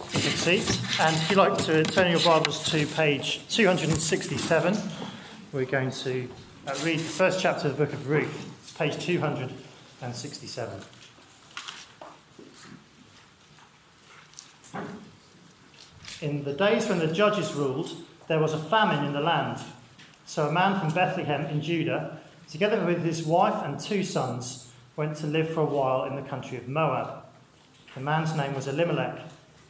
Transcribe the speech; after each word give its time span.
a 0.00 0.12
good 0.12 0.22
seat. 0.22 0.80
And 1.00 1.14
if 1.16 1.30
you'd 1.30 1.38
like 1.38 1.58
to 1.64 1.82
turn 1.84 2.10
your 2.10 2.20
Bibles 2.20 2.70
to 2.70 2.86
page 2.86 3.46
267, 3.48 4.76
we're 5.52 5.64
going 5.64 5.90
to 5.90 6.28
uh, 6.66 6.74
read 6.84 6.98
the 6.98 7.04
first 7.04 7.40
chapter 7.40 7.68
of 7.68 7.76
the 7.76 7.84
book 7.84 7.92
of 7.92 8.08
Ruth, 8.08 8.50
it's 8.62 8.72
page 8.72 8.98
267. 9.04 10.80
In 16.20 16.44
the 16.44 16.52
days 16.52 16.88
when 16.88 16.98
the 16.98 17.08
judges 17.08 17.52
ruled, 17.54 17.90
there 18.28 18.38
was 18.38 18.52
a 18.52 18.58
famine 18.58 19.04
in 19.04 19.12
the 19.12 19.20
land. 19.20 19.60
So 20.26 20.48
a 20.48 20.52
man 20.52 20.80
from 20.80 20.92
Bethlehem 20.94 21.46
in 21.46 21.62
Judah, 21.62 22.18
together 22.50 22.84
with 22.84 23.04
his 23.04 23.22
wife 23.24 23.64
and 23.64 23.78
two 23.78 24.02
sons, 24.04 24.70
went 24.96 25.16
to 25.18 25.26
live 25.26 25.48
for 25.50 25.60
a 25.60 25.64
while 25.64 26.04
in 26.04 26.16
the 26.16 26.22
country 26.22 26.56
of 26.58 26.68
Moab. 26.68 27.24
The 27.94 28.00
man's 28.00 28.34
name 28.36 28.54
was 28.54 28.66
Elimelech. 28.68 29.20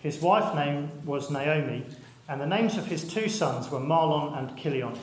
His 0.01 0.21
wife's 0.21 0.55
name 0.55 0.91
was 1.05 1.30
Naomi, 1.30 1.84
and 2.29 2.41
the 2.41 2.47
names 2.47 2.77
of 2.77 2.87
his 2.87 3.12
two 3.12 3.29
sons 3.29 3.70
were 3.70 3.80
Mahlon 3.80 4.39
and 4.39 4.56
Kilion. 4.56 4.97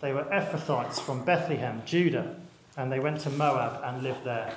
They 0.00 0.12
were 0.12 0.24
Ephrathites 0.24 1.00
from 1.00 1.24
Bethlehem, 1.24 1.82
Judah, 1.84 2.34
and 2.76 2.90
they 2.90 2.98
went 2.98 3.20
to 3.20 3.30
Moab 3.30 3.80
and 3.84 4.02
lived 4.02 4.24
there. 4.24 4.52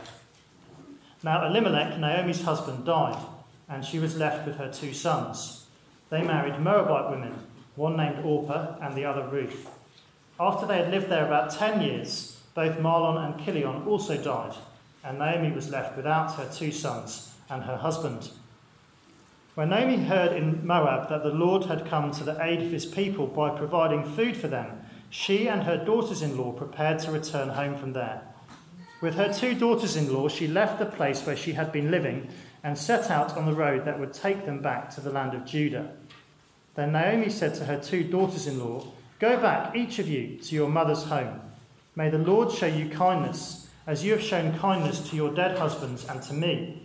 Now 1.24 1.46
Elimelech, 1.46 2.00
Naomi's 2.00 2.42
husband, 2.42 2.86
died, 2.86 3.24
and 3.70 3.86
she 3.86 4.00
was 4.00 4.18
left 4.18 4.48
with 4.48 4.58
her 4.58 4.72
two 4.72 4.94
sons. 4.94 5.68
They 6.10 6.24
married 6.24 6.60
Moabite 6.60 7.12
women, 7.12 7.34
one 7.76 7.96
named 7.96 8.26
Orpah 8.26 8.78
and 8.82 8.96
the 8.96 9.06
other 9.06 9.28
Ruth. 9.28 9.70
After 10.40 10.66
they 10.66 10.78
had 10.78 10.92
lived 10.92 11.10
there 11.10 11.26
about 11.26 11.52
ten 11.52 11.82
years, 11.82 12.42
both 12.56 12.80
Mahlon 12.80 13.24
and 13.24 13.40
Kilion 13.40 13.86
also 13.86 14.18
died, 14.18 14.56
and 15.04 15.20
Naomi 15.20 15.52
was 15.52 15.70
left 15.70 15.96
without 15.96 16.34
her 16.36 16.50
two 16.52 16.72
sons 16.72 17.34
and 17.50 17.64
her 17.64 17.78
husband. 17.78 18.32
When 19.56 19.70
Naomi 19.70 20.04
heard 20.04 20.34
in 20.34 20.68
Moab 20.68 21.08
that 21.08 21.24
the 21.24 21.30
Lord 21.30 21.66
had 21.66 21.88
come 21.88 22.12
to 22.12 22.26
the 22.26 22.44
aid 22.44 22.62
of 22.62 22.72
his 22.74 22.86
people 22.86 23.26
by 23.26 23.58
providing 23.58 24.04
food 24.04 24.36
for 24.36 24.50
them, 24.50 24.82
she 25.10 25.48
and 25.48 25.64
her 25.64 25.78
daughters 25.78 26.22
in 26.22 26.38
law 26.38 26.52
prepared 26.52 27.00
to 27.00 27.12
return 27.12 27.48
home 27.48 27.78
from 27.78 27.94
there. 27.94 28.22
With 29.02 29.16
her 29.16 29.32
two 29.32 29.56
daughters 29.56 29.96
in 29.96 30.14
law, 30.14 30.28
she 30.28 30.46
left 30.46 30.78
the 30.78 30.86
place 30.86 31.26
where 31.26 31.38
she 31.38 31.54
had 31.54 31.72
been 31.72 31.90
living 31.90 32.28
and 32.66 32.78
set 32.78 33.10
out 33.10 33.38
on 33.38 33.46
the 33.46 33.54
road 33.54 33.86
that 33.86 33.98
would 33.98 34.12
take 34.12 34.46
them 34.46 34.62
back 34.62 34.90
to 34.96 35.02
the 35.02 35.12
land 35.12 35.34
of 35.34 35.46
Judah. 35.46 35.94
Then 36.76 36.92
Naomi 36.92 37.30
said 37.30 37.56
to 37.56 37.66
her 37.66 37.80
two 37.80 38.04
daughters 38.04 38.48
in 38.48 38.60
law, 38.60 38.86
Go 39.20 39.40
back, 39.40 39.74
each 39.74 40.00
of 40.00 40.10
you, 40.10 40.38
to 40.38 40.56
your 40.56 40.68
mother's 40.68 41.04
home. 41.04 41.40
May 41.96 42.10
the 42.10 42.18
Lord 42.18 42.52
show 42.52 42.68
you 42.68 42.90
kindness, 42.90 43.70
as 43.88 44.04
you 44.04 44.12
have 44.12 44.22
shown 44.22 44.58
kindness 44.58 45.10
to 45.10 45.16
your 45.16 45.34
dead 45.34 45.58
husbands 45.58 46.06
and 46.10 46.22
to 46.24 46.34
me. 46.34 46.85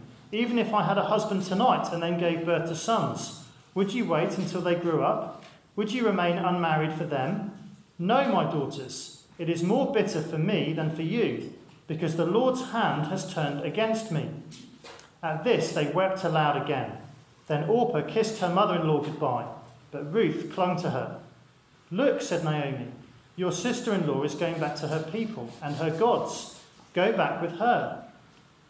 Even 0.31 0.57
if 0.57 0.73
I 0.73 0.83
had 0.83 0.97
a 0.97 1.03
husband 1.03 1.43
tonight 1.43 1.91
and 1.91 2.01
then 2.01 2.19
gave 2.19 2.45
birth 2.45 2.69
to 2.69 2.75
sons, 2.75 3.43
would 3.73 3.93
you 3.93 4.05
wait 4.05 4.37
until 4.37 4.61
they 4.61 4.75
grew 4.75 5.03
up? 5.03 5.43
Would 5.75 5.91
you 5.91 6.05
remain 6.05 6.37
unmarried 6.37 6.93
for 6.93 7.03
them? 7.03 7.51
No, 7.99 8.29
my 8.31 8.43
daughters, 8.43 9.23
it 9.37 9.49
is 9.49 9.63
more 9.63 9.91
bitter 9.93 10.21
for 10.21 10.37
me 10.37 10.73
than 10.73 10.95
for 10.95 11.01
you, 11.01 11.53
because 11.87 12.15
the 12.15 12.25
Lord's 12.25 12.71
hand 12.71 13.07
has 13.07 13.33
turned 13.33 13.61
against 13.63 14.11
me. 14.11 14.29
At 15.21 15.43
this 15.43 15.71
they 15.73 15.91
wept 15.91 16.23
aloud 16.23 16.61
again. 16.61 16.97
Then 17.47 17.69
Orpah 17.69 18.07
kissed 18.07 18.39
her 18.39 18.49
mother 18.49 18.79
in 18.79 18.87
law 18.87 19.01
goodbye, 19.01 19.45
but 19.91 20.13
Ruth 20.13 20.51
clung 20.53 20.81
to 20.81 20.89
her. 20.91 21.19
Look, 21.91 22.21
said 22.21 22.43
Naomi, 22.43 22.87
your 23.35 23.51
sister 23.51 23.93
in 23.93 24.07
law 24.07 24.23
is 24.23 24.35
going 24.35 24.59
back 24.59 24.75
to 24.77 24.87
her 24.87 25.03
people 25.11 25.51
and 25.61 25.75
her 25.75 25.91
gods. 25.91 26.59
Go 26.93 27.11
back 27.11 27.41
with 27.41 27.57
her. 27.57 28.05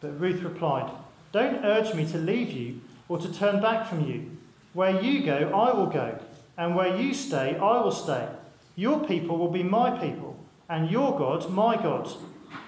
But 0.01 0.19
Ruth 0.19 0.41
replied, 0.41 0.91
don't 1.31 1.65
urge 1.65 1.93
me 1.93 2.05
to 2.11 2.17
leave 2.17 2.51
you 2.51 2.81
or 3.07 3.17
to 3.17 3.33
turn 3.33 3.61
back 3.61 3.87
from 3.87 4.07
you. 4.07 4.37
Where 4.73 5.01
you 5.01 5.23
go, 5.23 5.51
I 5.53 5.73
will 5.73 5.87
go, 5.87 6.19
and 6.57 6.75
where 6.75 6.95
you 6.95 7.13
stay, 7.13 7.57
I 7.57 7.81
will 7.81 7.91
stay. 7.91 8.27
Your 8.75 9.05
people 9.05 9.37
will 9.37 9.51
be 9.51 9.63
my 9.63 9.99
people, 9.99 10.39
and 10.69 10.89
your 10.89 11.17
God, 11.17 11.49
my 11.49 11.75
God. 11.75 12.09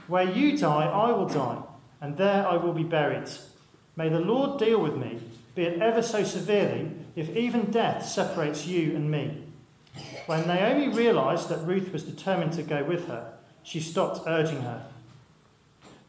Where 0.07 0.29
you 0.29 0.57
die, 0.57 0.85
I 0.85 1.12
will 1.12 1.28
die, 1.28 1.59
and 2.02 2.18
there 2.18 2.46
I 2.46 2.57
will 2.57 2.73
be 2.73 2.84
buried. 2.84 3.29
May 3.96 4.09
the 4.09 4.19
Lord 4.19 4.59
deal 4.59 4.81
with 4.81 4.96
me, 4.97 5.19
be 5.56 5.63
it 5.63 5.81
ever 5.81 6.02
so 6.02 6.23
severely, 6.23 6.91
if 7.16 7.29
even 7.29 7.72
death 7.72 8.06
separates 8.06 8.66
you 8.66 8.96
and 8.96 9.09
me. 9.09 9.44
When 10.25 10.47
Naomi 10.47 10.90
realized 10.90 11.50
that 11.50 11.66
Ruth 11.66 11.94
was 11.94 12.03
determined 12.03 12.53
to 12.53 12.63
go 12.63 12.84
with 12.84 13.07
her, 13.07 13.34
she 13.62 13.79
stopped 13.79 14.28
urging 14.28 14.62
her. 14.63 14.85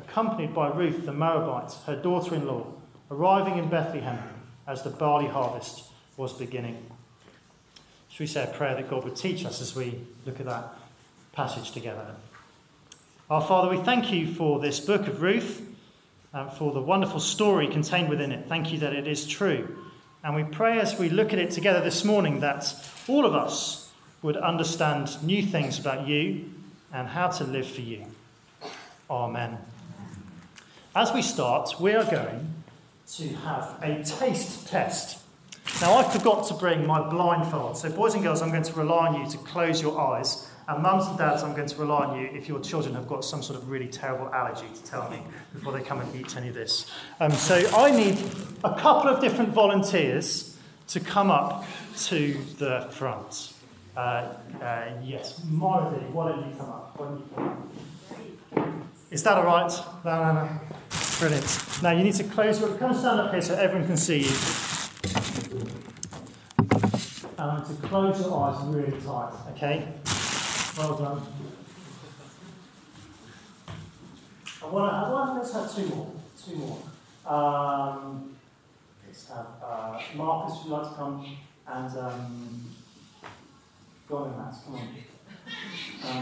accompanied 0.00 0.54
by 0.54 0.68
Ruth 0.68 1.04
the 1.04 1.12
Moabite, 1.12 1.72
her 1.86 1.96
daughter 1.96 2.34
in 2.34 2.46
law, 2.46 2.66
arriving 3.10 3.58
in 3.58 3.68
Bethlehem 3.68 4.18
as 4.66 4.82
the 4.82 4.90
barley 4.90 5.26
harvest 5.26 5.84
was 6.16 6.32
beginning. 6.32 6.90
Should 8.10 8.20
we 8.20 8.26
say 8.26 8.44
a 8.44 8.46
prayer 8.46 8.74
that 8.74 8.90
God 8.90 9.04
would 9.04 9.16
teach 9.16 9.44
us 9.44 9.60
as 9.60 9.74
we 9.74 10.00
look 10.26 10.40
at 10.40 10.46
that 10.46 10.74
passage 11.32 11.70
together? 11.72 12.14
Our 13.30 13.42
Father, 13.42 13.68
we 13.68 13.82
thank 13.82 14.12
you 14.12 14.32
for 14.32 14.58
this 14.58 14.80
book 14.80 15.06
of 15.06 15.22
Ruth 15.22 15.62
and 16.32 16.52
for 16.52 16.72
the 16.72 16.80
wonderful 16.80 17.20
story 17.20 17.68
contained 17.68 18.08
within 18.08 18.32
it. 18.32 18.46
Thank 18.48 18.72
you 18.72 18.78
that 18.78 18.92
it 18.92 19.06
is 19.06 19.26
true. 19.26 19.76
And 20.22 20.34
we 20.34 20.44
pray 20.44 20.78
as 20.78 20.98
we 20.98 21.08
look 21.08 21.32
at 21.32 21.38
it 21.38 21.50
together 21.50 21.80
this 21.80 22.04
morning 22.04 22.40
that 22.40 22.74
all 23.08 23.24
of 23.24 23.34
us 23.34 23.90
would 24.22 24.36
understand 24.36 25.22
new 25.22 25.42
things 25.42 25.78
about 25.78 26.06
you 26.06 26.52
and 26.92 27.08
how 27.08 27.28
to 27.28 27.44
live 27.44 27.66
for 27.66 27.80
you. 27.80 28.04
Amen. 29.08 29.58
As 30.94 31.12
we 31.12 31.22
start, 31.22 31.80
we 31.80 31.94
are 31.94 32.04
going 32.04 32.52
to 33.12 33.28
have 33.28 33.78
a 33.80 34.02
taste 34.02 34.66
test. 34.66 35.20
Now, 35.80 35.94
I 35.94 36.02
forgot 36.02 36.48
to 36.48 36.54
bring 36.54 36.84
my 36.84 37.00
blindfold. 37.08 37.76
So, 37.76 37.90
boys 37.90 38.14
and 38.14 38.24
girls, 38.24 38.42
I'm 38.42 38.50
going 38.50 38.64
to 38.64 38.72
rely 38.72 39.06
on 39.06 39.20
you 39.20 39.30
to 39.30 39.38
close 39.38 39.80
your 39.80 40.00
eyes. 40.00 40.50
And 40.66 40.82
mums 40.82 41.06
and 41.06 41.16
dads, 41.16 41.44
I'm 41.44 41.54
going 41.54 41.68
to 41.68 41.76
rely 41.76 42.06
on 42.06 42.18
you 42.18 42.26
if 42.32 42.48
your 42.48 42.58
children 42.58 42.96
have 42.96 43.06
got 43.06 43.24
some 43.24 43.40
sort 43.40 43.56
of 43.56 43.70
really 43.70 43.86
terrible 43.86 44.34
allergy 44.34 44.66
to 44.74 44.82
tell 44.82 45.08
me 45.08 45.22
before 45.52 45.72
they 45.72 45.80
come 45.80 46.00
and 46.00 46.12
eat 46.16 46.36
any 46.36 46.48
of 46.48 46.54
this. 46.54 46.90
Um, 47.20 47.30
so, 47.30 47.54
I 47.72 47.92
need 47.92 48.18
a 48.64 48.74
couple 48.74 49.08
of 49.08 49.20
different 49.20 49.50
volunteers 49.50 50.58
to 50.88 50.98
come 50.98 51.30
up 51.30 51.66
to 52.06 52.36
the 52.58 52.88
front. 52.90 53.52
Uh, 53.96 54.34
uh, 54.60 54.88
yes, 55.04 55.40
Marty, 55.44 55.98
why 56.06 56.30
don't 56.30 56.50
you 56.50 56.56
come 56.56 56.68
up? 56.68 56.98
Why 56.98 57.06
don't 57.06 57.18
you 57.20 57.26
come 57.36 57.48
up? 57.48 57.60
Is 59.10 59.24
that 59.24 59.38
all 59.38 59.44
right? 59.44 59.72
No, 60.04 60.22
no, 60.22 60.32
no. 60.34 60.48
Brilliant. 61.20 61.82
Now 61.82 61.90
you 61.90 62.02
need 62.02 62.14
to 62.14 62.24
close 62.24 62.58
your. 62.60 62.70
Come 62.78 62.94
stand 62.94 63.20
up 63.20 63.30
here 63.30 63.42
so 63.42 63.54
everyone 63.54 63.86
can 63.86 63.98
see 63.98 64.20
you. 64.20 64.32
And 67.36 67.66
to 67.66 67.86
close 67.86 68.22
your 68.22 68.42
eyes 68.42 68.64
really 68.64 68.98
tight. 69.02 69.32
Okay. 69.50 69.86
Well 70.78 70.96
done. 70.96 71.22
I 74.62 74.66
want 74.66 74.90
to 74.90 74.96
have 74.96 75.12
one. 75.12 75.36
Let's 75.36 75.52
have 75.52 75.76
two 75.76 75.94
more. 75.94 76.10
Two 76.42 76.56
more. 76.56 76.78
Um, 77.26 78.34
let's 79.06 79.28
have 79.28 79.46
uh, 79.62 80.00
Marcus. 80.14 80.56
Would 80.56 80.64
you 80.64 80.72
like 80.72 80.88
to 80.88 80.94
come 80.96 81.36
and 81.66 81.98
um, 81.98 82.74
go 84.08 84.16
on, 84.16 84.38
Matt. 84.38 84.54
Come 84.64 84.74
on. 84.76 84.88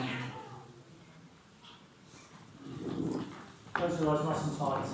Um, 0.02 0.08
Close 3.78 4.00
your 4.00 4.10
eyes 4.10 4.25
nice 4.25 4.44
and 4.44 4.58
tight. 4.58 4.86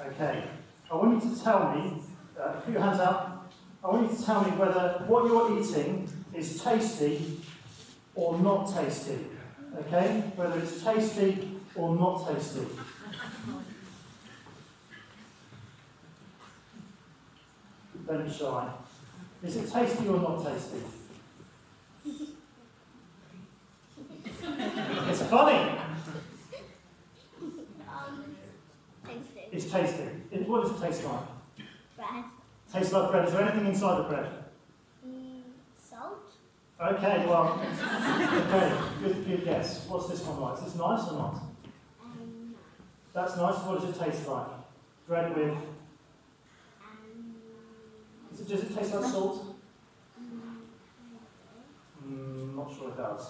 Okay. 0.00 0.44
I 0.90 0.94
want 0.96 1.22
you 1.22 1.30
to 1.30 1.40
tell 1.40 1.72
me, 1.72 2.02
uh, 2.36 2.48
put 2.54 2.72
your 2.72 2.82
hands 2.82 2.98
up, 2.98 3.52
I 3.84 3.86
want 3.86 4.10
you 4.10 4.18
to 4.18 4.24
tell 4.24 4.42
me 4.42 4.50
whether 4.50 5.04
what 5.06 5.26
you're 5.26 5.60
eating 5.60 6.08
is 6.34 6.60
tasty 6.60 7.40
or 8.16 8.36
not 8.40 8.74
tasty. 8.74 9.26
Okay? 9.78 10.24
Whether 10.34 10.58
it's 10.58 10.82
tasty 10.82 11.60
or 11.76 11.94
not 11.94 12.26
tasty. 12.28 12.66
Don't 18.08 18.26
be 18.26 18.32
shy. 18.32 18.68
Is 19.44 19.56
it 19.56 19.72
tasty 19.72 20.08
or 20.08 20.18
not 20.18 20.44
tasty? 20.44 20.82
it's 25.08 25.22
funny. 25.22 25.85
It's 29.56 29.70
tasty. 29.70 30.02
It, 30.30 30.46
what 30.46 30.62
does 30.62 30.70
it 30.72 30.84
taste 30.86 31.02
like? 31.04 31.20
Bread. 31.96 32.24
Tastes 32.70 32.92
like 32.92 33.10
bread. 33.10 33.26
Is 33.26 33.32
there 33.32 33.40
anything 33.40 33.64
inside 33.66 34.00
the 34.00 34.02
bread? 34.02 34.30
Mm, 35.08 35.40
salt. 35.74 36.34
Okay, 36.78 37.24
well, 37.26 37.58
okay, 37.58 38.72
good, 39.02 39.26
good 39.26 39.44
guess. 39.46 39.86
What's 39.88 40.08
this 40.08 40.20
one 40.24 40.40
like? 40.42 40.58
Is 40.58 40.64
this 40.64 40.74
nice 40.74 41.08
or 41.08 41.12
not? 41.14 41.40
Um, 42.04 42.54
That's 43.14 43.34
nice. 43.38 43.54
What 43.64 43.80
does 43.80 43.88
it 43.96 43.98
taste 43.98 44.28
like? 44.28 44.46
Bread 45.08 45.34
with. 45.34 45.52
um, 45.54 47.34
Is 48.34 48.40
it, 48.42 48.48
does 48.48 48.62
it 48.62 48.76
taste 48.76 48.94
like 48.94 49.04
salt? 49.10 49.56
mm, 50.20 50.56
Mm, 52.06 52.56
not 52.56 52.76
sure 52.76 52.90
it 52.90 52.96
does. 52.98 53.26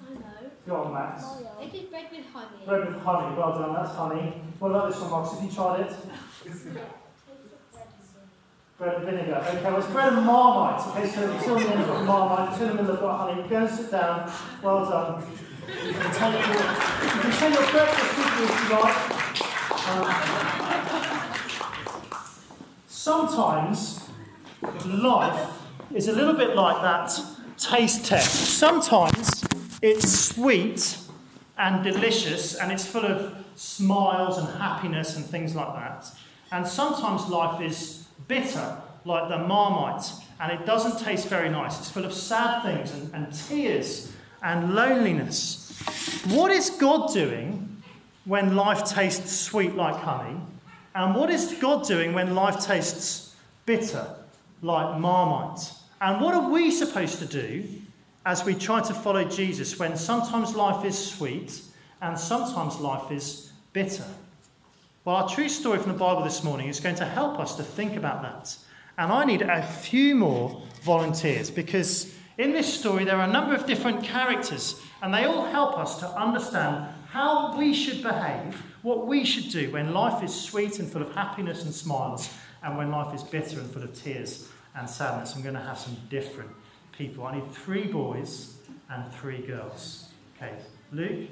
I 0.00 0.14
know. 0.14 0.50
Go 0.66 0.76
on, 0.76 0.92
Max. 0.92 1.24
It 1.60 1.74
is 1.74 1.88
bread 1.88 2.06
with 2.10 2.26
honey. 2.32 2.64
Bread 2.66 2.86
with 2.86 3.02
honey. 3.02 3.36
Well 3.36 3.58
done. 3.58 3.74
That's 3.74 3.94
honey. 3.94 4.42
What 4.58 4.70
about 4.70 4.90
this 4.90 5.00
one, 5.00 5.10
Max? 5.22 5.32
Have 5.34 5.44
you 5.44 5.50
tried 5.50 5.80
it? 5.80 5.92
Bread 8.78 8.94
and 8.94 9.04
vinegar. 9.04 9.44
Okay, 9.46 9.62
well, 9.62 9.76
it's 9.76 9.88
bread 9.88 10.12
and 10.14 10.24
marmite. 10.24 10.80
Okay, 10.88 11.06
so 11.06 11.20
the 11.26 11.38
two 11.44 11.54
of 11.54 11.62
them 11.62 11.76
have 11.76 11.86
got 11.86 12.04
marmite, 12.06 12.58
two 12.58 12.64
of 12.64 12.76
them 12.78 12.86
have 12.86 12.98
got 12.98 13.28
honey. 13.28 13.46
Go 13.46 13.56
and 13.56 13.68
sit 13.68 13.90
down. 13.90 14.32
Well 14.62 14.88
done. 14.88 15.22
You 15.84 15.92
can 15.92 16.10
take 16.14 16.46
your, 16.46 16.56
you 16.56 17.20
can 17.20 17.30
take 17.30 17.52
your 17.52 17.70
breakfast 17.70 18.16
with 18.16 18.38
you 18.38 18.44
if 18.44 18.56
you 18.62 18.68
like. 18.80 18.96
Um, 19.90 20.04
sometimes 22.86 24.08
life 24.86 25.50
is 25.94 26.08
a 26.08 26.12
little 26.12 26.34
bit 26.34 26.56
like 26.56 26.80
that 26.80 27.20
taste 27.58 28.06
test. 28.06 28.56
Sometimes 28.58 29.39
it's 29.82 30.10
sweet 30.10 30.98
and 31.58 31.84
delicious 31.84 32.54
and 32.54 32.72
it's 32.72 32.86
full 32.86 33.04
of 33.04 33.34
smiles 33.56 34.38
and 34.38 34.48
happiness 34.58 35.16
and 35.16 35.24
things 35.24 35.54
like 35.54 35.74
that. 35.74 36.06
And 36.52 36.66
sometimes 36.66 37.28
life 37.28 37.60
is 37.60 38.06
bitter, 38.28 38.76
like 39.04 39.28
the 39.28 39.38
marmite, 39.38 40.10
and 40.40 40.52
it 40.52 40.66
doesn't 40.66 41.04
taste 41.04 41.28
very 41.28 41.48
nice. 41.48 41.78
It's 41.78 41.90
full 41.90 42.04
of 42.04 42.12
sad 42.12 42.62
things 42.62 42.92
and, 42.92 43.14
and 43.14 43.32
tears 43.32 44.12
and 44.42 44.74
loneliness. 44.74 45.78
What 46.28 46.50
is 46.50 46.70
God 46.70 47.12
doing 47.12 47.82
when 48.24 48.56
life 48.56 48.84
tastes 48.84 49.32
sweet 49.32 49.74
like 49.74 49.96
honey? 49.96 50.40
And 50.94 51.14
what 51.14 51.30
is 51.30 51.54
God 51.60 51.86
doing 51.86 52.12
when 52.14 52.34
life 52.34 52.60
tastes 52.60 53.36
bitter 53.64 54.06
like 54.62 54.98
marmite? 54.98 55.72
And 56.00 56.20
what 56.20 56.34
are 56.34 56.50
we 56.50 56.70
supposed 56.70 57.18
to 57.18 57.26
do 57.26 57.79
as 58.26 58.44
we 58.44 58.54
try 58.54 58.80
to 58.80 58.94
follow 58.94 59.24
Jesus 59.24 59.78
when 59.78 59.96
sometimes 59.96 60.54
life 60.54 60.84
is 60.84 60.98
sweet 60.98 61.62
and 62.02 62.18
sometimes 62.18 62.78
life 62.78 63.10
is 63.10 63.52
bitter? 63.72 64.04
Well, 65.04 65.16
our 65.16 65.28
true 65.28 65.48
story 65.48 65.78
from 65.78 65.92
the 65.92 65.98
Bible 65.98 66.22
this 66.22 66.44
morning 66.44 66.68
is 66.68 66.80
going 66.80 66.96
to 66.96 67.06
help 67.06 67.38
us 67.38 67.56
to 67.56 67.62
think 67.62 67.96
about 67.96 68.22
that. 68.22 68.56
And 68.98 69.10
I 69.10 69.24
need 69.24 69.42
a 69.42 69.62
few 69.62 70.14
more 70.14 70.62
volunteers 70.82 71.50
because 71.50 72.12
in 72.36 72.52
this 72.52 72.72
story 72.72 73.04
there 73.04 73.16
are 73.16 73.28
a 73.28 73.32
number 73.32 73.54
of 73.54 73.66
different 73.66 74.04
characters 74.04 74.80
and 75.02 75.12
they 75.14 75.24
all 75.24 75.46
help 75.46 75.78
us 75.78 75.98
to 76.00 76.08
understand 76.08 76.86
how 77.08 77.56
we 77.56 77.72
should 77.72 78.02
behave, 78.02 78.62
what 78.82 79.06
we 79.06 79.24
should 79.24 79.50
do 79.50 79.70
when 79.72 79.92
life 79.92 80.22
is 80.22 80.34
sweet 80.34 80.78
and 80.78 80.90
full 80.90 81.02
of 81.02 81.12
happiness 81.14 81.64
and 81.64 81.74
smiles, 81.74 82.32
and 82.62 82.76
when 82.76 82.90
life 82.90 83.14
is 83.14 83.22
bitter 83.22 83.58
and 83.58 83.70
full 83.70 83.82
of 83.82 83.94
tears 83.94 84.48
and 84.76 84.88
sadness. 84.88 85.34
I'm 85.34 85.42
going 85.42 85.54
to 85.54 85.60
have 85.60 85.78
some 85.78 85.96
different 86.08 86.50
people. 87.00 87.24
I 87.24 87.36
need 87.36 87.50
three 87.50 87.86
boys 87.86 88.56
and 88.90 89.10
three 89.14 89.38
girls. 89.38 90.08
Okay, 90.36 90.52
Luke, 90.92 91.30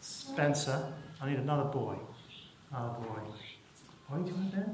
Spencer, 0.00 0.90
I 1.20 1.28
need 1.28 1.38
another 1.38 1.64
boy. 1.64 1.96
Another 2.72 2.98
boy. 3.00 3.20
Boy, 4.08 4.22
do 4.22 4.30
you 4.30 4.36
want 4.36 4.50
to 4.52 4.56
do 4.56 4.62
it? 4.62 4.68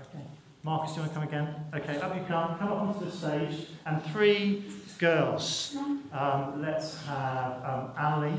Okay. 0.00 0.24
Marcus, 0.64 0.90
do 0.90 0.96
you 0.96 1.00
want 1.02 1.12
to 1.12 1.18
come 1.20 1.28
again? 1.28 1.54
Okay, 1.72 2.00
up 2.00 2.16
you 2.16 2.24
come. 2.26 2.58
Come 2.58 2.72
up 2.72 2.80
onto 2.80 3.04
the 3.04 3.12
stage. 3.12 3.68
And 3.86 4.02
three 4.06 4.64
girls. 4.98 5.76
Um, 6.12 6.60
let's 6.60 7.00
have 7.04 7.64
um, 7.64 7.92
Ali 7.96 8.34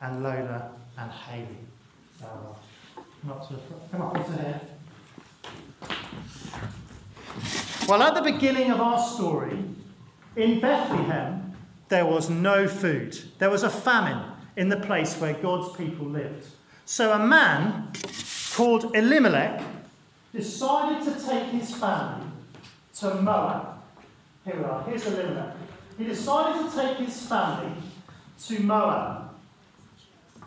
and 0.00 0.22
Lola 0.22 0.70
and 0.96 1.10
Haley. 1.10 1.58
Uh, 2.22 2.54
come 3.20 3.30
up 3.30 3.46
to 3.46 3.54
the 3.54 3.60
front. 3.60 3.92
Come 3.92 4.02
up 4.02 4.16
onto 4.16 4.32
here. 4.32 4.60
Well, 7.86 8.02
at 8.02 8.14
the 8.14 8.22
beginning 8.22 8.70
of 8.70 8.80
our 8.80 8.98
story, 8.98 9.58
in 10.36 10.60
Bethlehem, 10.60 11.52
there 11.88 12.06
was 12.06 12.30
no 12.30 12.66
food. 12.66 13.18
There 13.38 13.50
was 13.50 13.62
a 13.62 13.70
famine 13.70 14.32
in 14.56 14.68
the 14.68 14.76
place 14.76 15.16
where 15.16 15.34
God's 15.34 15.76
people 15.76 16.06
lived. 16.06 16.46
So 16.84 17.12
a 17.12 17.18
man 17.18 17.92
called 18.54 18.94
Elimelech 18.94 19.62
decided 20.32 21.04
to 21.04 21.26
take 21.26 21.46
his 21.46 21.74
family 21.74 22.26
to 22.96 23.14
Moab. 23.14 23.78
Here 24.44 24.56
we 24.56 24.64
are. 24.64 24.82
Here's 24.84 25.06
Elimelech. 25.06 25.56
He 25.98 26.04
decided 26.04 26.70
to 26.70 26.76
take 26.76 26.96
his 26.98 27.26
family 27.26 27.72
to 28.46 28.60
Moab. 28.60 29.30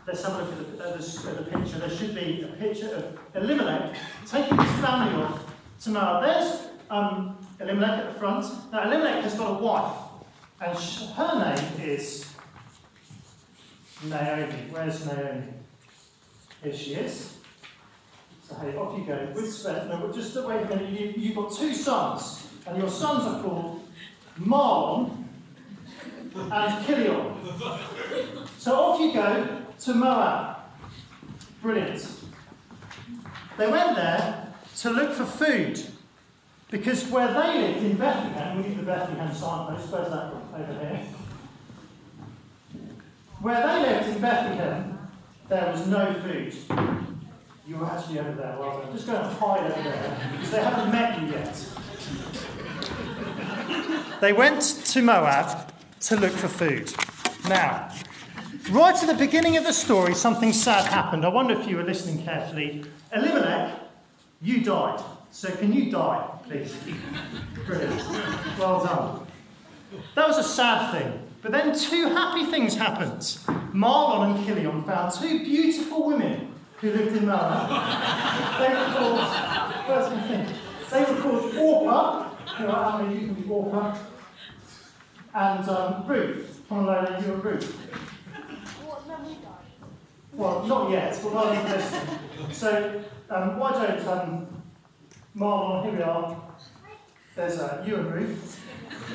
Let's 0.06 0.24
have 0.24 0.34
a 0.34 0.38
look 0.38 0.52
at 0.52 0.78
the, 0.78 0.84
at 0.84 0.98
the, 0.98 1.30
at 1.30 1.36
the 1.38 1.58
picture. 1.58 1.78
There 1.78 1.90
should 1.90 2.14
be 2.14 2.42
a 2.42 2.48
picture 2.56 2.94
of 2.94 3.18
Elimelech 3.34 3.96
taking 4.26 4.58
his 4.58 4.72
family 4.80 5.22
off 5.22 5.44
to 5.82 5.90
Moab. 5.90 6.22
There's 6.22 6.68
um, 6.90 7.37
Elimelech 7.60 8.00
at 8.00 8.12
the 8.12 8.18
front. 8.18 8.44
Now, 8.72 8.84
Elimelech 8.84 9.24
has 9.24 9.34
got 9.34 9.60
a 9.60 9.62
wife, 9.62 9.96
and 10.60 10.78
her 11.14 11.54
name 11.56 11.88
is 11.88 12.32
Naomi. 14.04 14.54
Where's 14.70 15.04
Naomi? 15.06 15.42
Here 16.62 16.76
she 16.76 16.94
is. 16.94 17.36
So, 18.48 18.54
hey, 18.56 18.76
off 18.76 18.98
you 18.98 19.04
go. 19.04 19.32
With 19.34 19.52
Sven, 19.52 19.88
no, 19.88 20.10
just 20.12 20.36
wait 20.36 20.62
a 20.62 20.68
minute. 20.68 20.90
You, 20.90 21.12
you've 21.16 21.36
got 21.36 21.52
two 21.52 21.74
sons, 21.74 22.46
and 22.66 22.78
your 22.78 22.88
sons 22.88 23.24
are 23.24 23.42
called 23.42 23.82
Mahlon 24.40 25.24
and 26.34 26.86
Kilion. 26.86 28.48
So 28.58 28.74
off 28.74 29.00
you 29.00 29.12
go 29.12 29.62
to 29.80 29.94
Moab. 29.94 30.56
Brilliant. 31.60 32.08
They 33.56 33.68
went 33.68 33.96
there 33.96 34.54
to 34.76 34.90
look 34.90 35.12
for 35.12 35.24
food. 35.24 35.80
Because 36.70 37.06
where 37.08 37.28
they 37.28 37.60
lived 37.62 37.84
in 37.84 37.96
Bethlehem, 37.96 38.56
we 38.56 38.68
need 38.68 38.78
the 38.78 38.82
Bethlehem 38.82 39.34
signpost, 39.34 39.90
where's 39.90 40.10
that? 40.10 40.32
Over 40.54 40.78
here. 40.80 41.06
Where 43.40 43.66
they 43.66 43.88
lived 43.88 44.08
in 44.08 44.20
Bethlehem, 44.20 44.98
there 45.48 45.72
was 45.72 45.86
no 45.86 46.12
food. 46.20 46.54
You 47.66 47.76
were 47.76 47.86
actually 47.86 48.18
over 48.18 48.32
there, 48.32 48.56
well 48.58 48.80
done. 48.80 48.92
Just 48.92 49.06
go 49.06 49.16
and 49.16 49.36
hide 49.36 49.70
over 49.70 49.82
there, 49.82 50.30
because 50.32 50.50
they 50.50 50.62
haven't 50.62 50.92
met 50.92 51.20
you 51.22 51.28
yet. 51.28 51.64
They 54.20 54.32
went 54.32 54.60
to 54.62 55.02
Moab 55.02 55.72
to 56.00 56.16
look 56.16 56.32
for 56.32 56.48
food. 56.48 56.92
Now, 57.48 57.90
right 58.70 58.94
at 58.94 59.06
the 59.06 59.14
beginning 59.14 59.56
of 59.56 59.64
the 59.64 59.72
story, 59.72 60.14
something 60.14 60.52
sad 60.52 60.84
happened. 60.86 61.24
I 61.24 61.28
wonder 61.28 61.58
if 61.58 61.66
you 61.66 61.76
were 61.76 61.84
listening 61.84 62.24
carefully. 62.24 62.84
Elimelech, 63.14 63.78
you 64.42 64.62
died. 64.62 65.00
So 65.30 65.50
can 65.50 65.72
you 65.72 65.90
die, 65.90 66.26
please? 66.48 66.76
Brilliant. 67.66 68.08
Well 68.58 68.84
done. 68.84 69.26
That 70.14 70.28
was 70.28 70.38
a 70.38 70.42
sad 70.42 70.92
thing. 70.92 71.20
But 71.42 71.52
then 71.52 71.78
two 71.78 72.08
happy 72.08 72.46
things 72.46 72.74
happened. 72.74 73.20
Mahlon 73.72 74.36
and 74.36 74.46
Kilion 74.46 74.84
found 74.86 75.12
two 75.12 75.40
beautiful 75.40 76.06
women 76.06 76.52
who 76.80 76.90
lived 76.90 77.16
in 77.16 77.26
Moab. 77.26 77.68
They 78.58 78.68
were 78.68 78.84
called, 78.94 79.88
where's 79.88 80.10
my 80.10 80.22
thing? 80.22 80.46
They 80.90 81.00
were 81.00 81.20
called 81.20 81.54
know, 82.66 82.72
how 82.72 83.02
many 83.02 83.20
you 83.20 83.26
can 83.26 83.34
be 83.34 83.48
Orpah? 83.48 83.96
And 85.34 85.68
um, 85.68 86.06
Ruth. 86.06 86.62
On, 86.70 86.84
you 87.24 87.32
and 87.34 87.44
Ruth. 87.44 87.72
What 88.84 89.06
then 89.06 89.24
we 89.24 89.34
died? 89.34 89.42
Well, 90.32 90.66
not 90.66 90.90
yet, 90.90 91.18
but 91.22 91.32
you're. 91.54 92.52
So, 92.52 93.02
um, 93.30 93.58
why 93.58 93.72
don't 93.72 94.06
um, 94.08 94.57
Mahlon, 95.38 95.84
here 95.84 95.94
we 95.94 96.02
are. 96.02 96.36
There's 97.36 97.60
uh, 97.60 97.84
you 97.86 97.94
and 97.94 98.12
Ruth. 98.12 98.60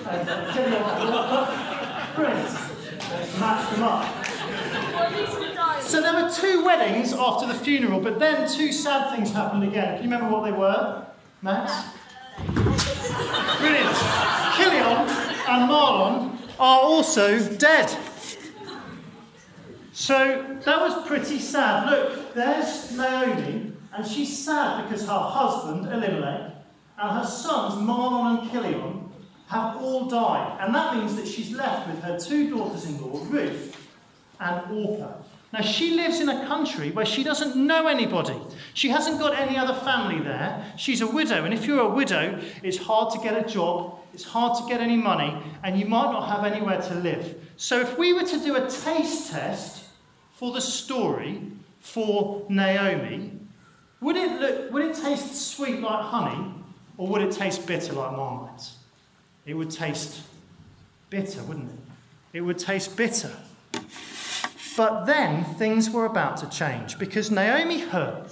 And 0.08 0.30
uh, 0.30 0.54
Kelly. 0.54 0.78
Brilliant. 2.16 2.50
Let's 3.12 3.40
match 3.40 3.70
them 3.74 3.84
up. 3.84 4.06
So 5.82 6.02
there 6.02 6.14
were 6.14 6.30
two 6.32 6.64
weddings 6.64 7.12
after 7.12 7.46
the 7.46 7.54
funeral, 7.54 8.00
but 8.00 8.20
then 8.20 8.50
two 8.50 8.72
sad 8.72 9.14
things 9.14 9.34
happened 9.34 9.66
again. 9.66 9.96
Can 9.98 10.06
you 10.06 10.12
remember 10.16 10.34
what 10.34 10.46
they 10.46 10.54
were, 10.54 11.06
Max? 11.42 11.74
Brilliant. 13.60 13.96
Kilion 14.56 15.08
and 15.50 15.70
Mahlon 15.70 16.38
are 16.58 16.80
also 16.80 17.38
dead. 17.58 17.94
So 19.92 20.58
that 20.64 20.80
was 20.80 21.06
pretty 21.06 21.40
sad. 21.40 21.90
Look, 21.90 22.34
there's 22.34 22.96
Naomi, 22.96 23.74
and 23.96 24.06
she's 24.06 24.44
sad 24.44 24.84
because 24.84 25.06
her 25.08 25.20
husband, 25.20 25.86
Elimelech, 25.92 26.52
and 26.98 27.18
her 27.18 27.26
sons, 27.26 27.76
Mahlon 27.76 28.40
and 28.40 28.52
Chilion, 28.52 29.12
have 29.48 29.78
all 29.78 30.06
died. 30.06 30.58
And 30.62 30.74
that 30.74 30.96
means 30.96 31.16
that 31.16 31.28
she's 31.28 31.52
left 31.52 31.88
with 31.88 32.02
her 32.04 32.20
two 32.20 32.50
daughters 32.50 32.86
in 32.86 33.00
law, 33.02 33.24
Ruth 33.30 33.78
and 34.40 34.72
Orpah. 34.72 35.14
Now, 35.52 35.62
she 35.62 35.92
lives 35.92 36.20
in 36.20 36.30
a 36.30 36.48
country 36.48 36.90
where 36.90 37.06
she 37.06 37.24
doesn't 37.24 37.56
know 37.56 37.86
anybody. 37.86 38.36
She 38.74 38.90
hasn't 38.90 39.20
got 39.20 39.38
any 39.38 39.56
other 39.56 39.76
family 39.76 40.24
there. 40.24 40.74
She's 40.78 41.02
a 41.02 41.08
widow, 41.08 41.46
and 41.46 41.54
if 41.54 41.68
you're 41.68 41.82
a 41.82 41.90
widow, 41.90 42.40
it's 42.64 42.78
hard 42.78 43.14
to 43.14 43.20
get 43.20 43.38
a 43.38 43.48
job, 43.48 44.00
it's 44.16 44.24
hard 44.24 44.58
to 44.58 44.68
get 44.68 44.82
any 44.82 44.98
money, 44.98 45.38
and 45.64 45.80
you 45.80 45.86
might 45.86 46.12
not 46.12 46.28
have 46.28 46.52
anywhere 46.52 46.82
to 46.82 46.96
live. 46.96 47.36
So, 47.58 47.80
if 47.80 48.00
we 48.00 48.14
were 48.14 48.24
to 48.24 48.40
do 48.40 48.56
a 48.56 48.68
taste 48.68 49.32
test 49.32 49.86
for 50.32 50.52
the 50.52 50.62
story 50.62 51.44
for 51.80 52.48
Naomi, 52.50 53.43
would 54.04 54.18
it, 54.18 54.40
look, 54.40 54.72
would 54.72 54.86
it 54.86 54.96
taste 54.96 55.56
sweet 55.56 55.80
like 55.80 56.04
honey, 56.04 56.54
or 56.98 57.08
would 57.08 57.22
it 57.22 57.32
taste 57.32 57.66
bitter 57.66 57.94
like 57.94 58.12
marmite? 58.12 58.70
It 59.46 59.54
would 59.54 59.72
taste 59.72 60.24
bitter, 61.10 61.42
wouldn't 61.44 61.70
it? 61.72 62.38
It 62.38 62.42
would 62.42 62.60
taste 62.60 62.96
bitter. 62.98 63.32
But 64.76 65.06
then 65.06 65.44
things 65.56 65.90
were 65.90 66.06
about 66.06 66.38
to 66.38 66.50
change 66.50 66.98
because 66.98 67.30
Naomi 67.30 67.80
heard 67.80 68.26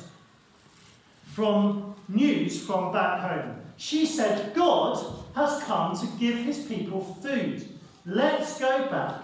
from 1.26 1.96
news 2.10 2.66
from 2.66 2.92
back 2.92 3.20
home. 3.22 3.56
She 3.78 4.06
said, 4.06 4.54
God 4.54 5.04
has 5.36 5.64
come 5.64 5.98
to 5.98 6.08
give 6.20 6.38
his 6.38 6.66
people 6.66 7.18
food. 7.22 7.68
Let's 8.06 8.60
go 8.60 8.90
back 8.90 9.22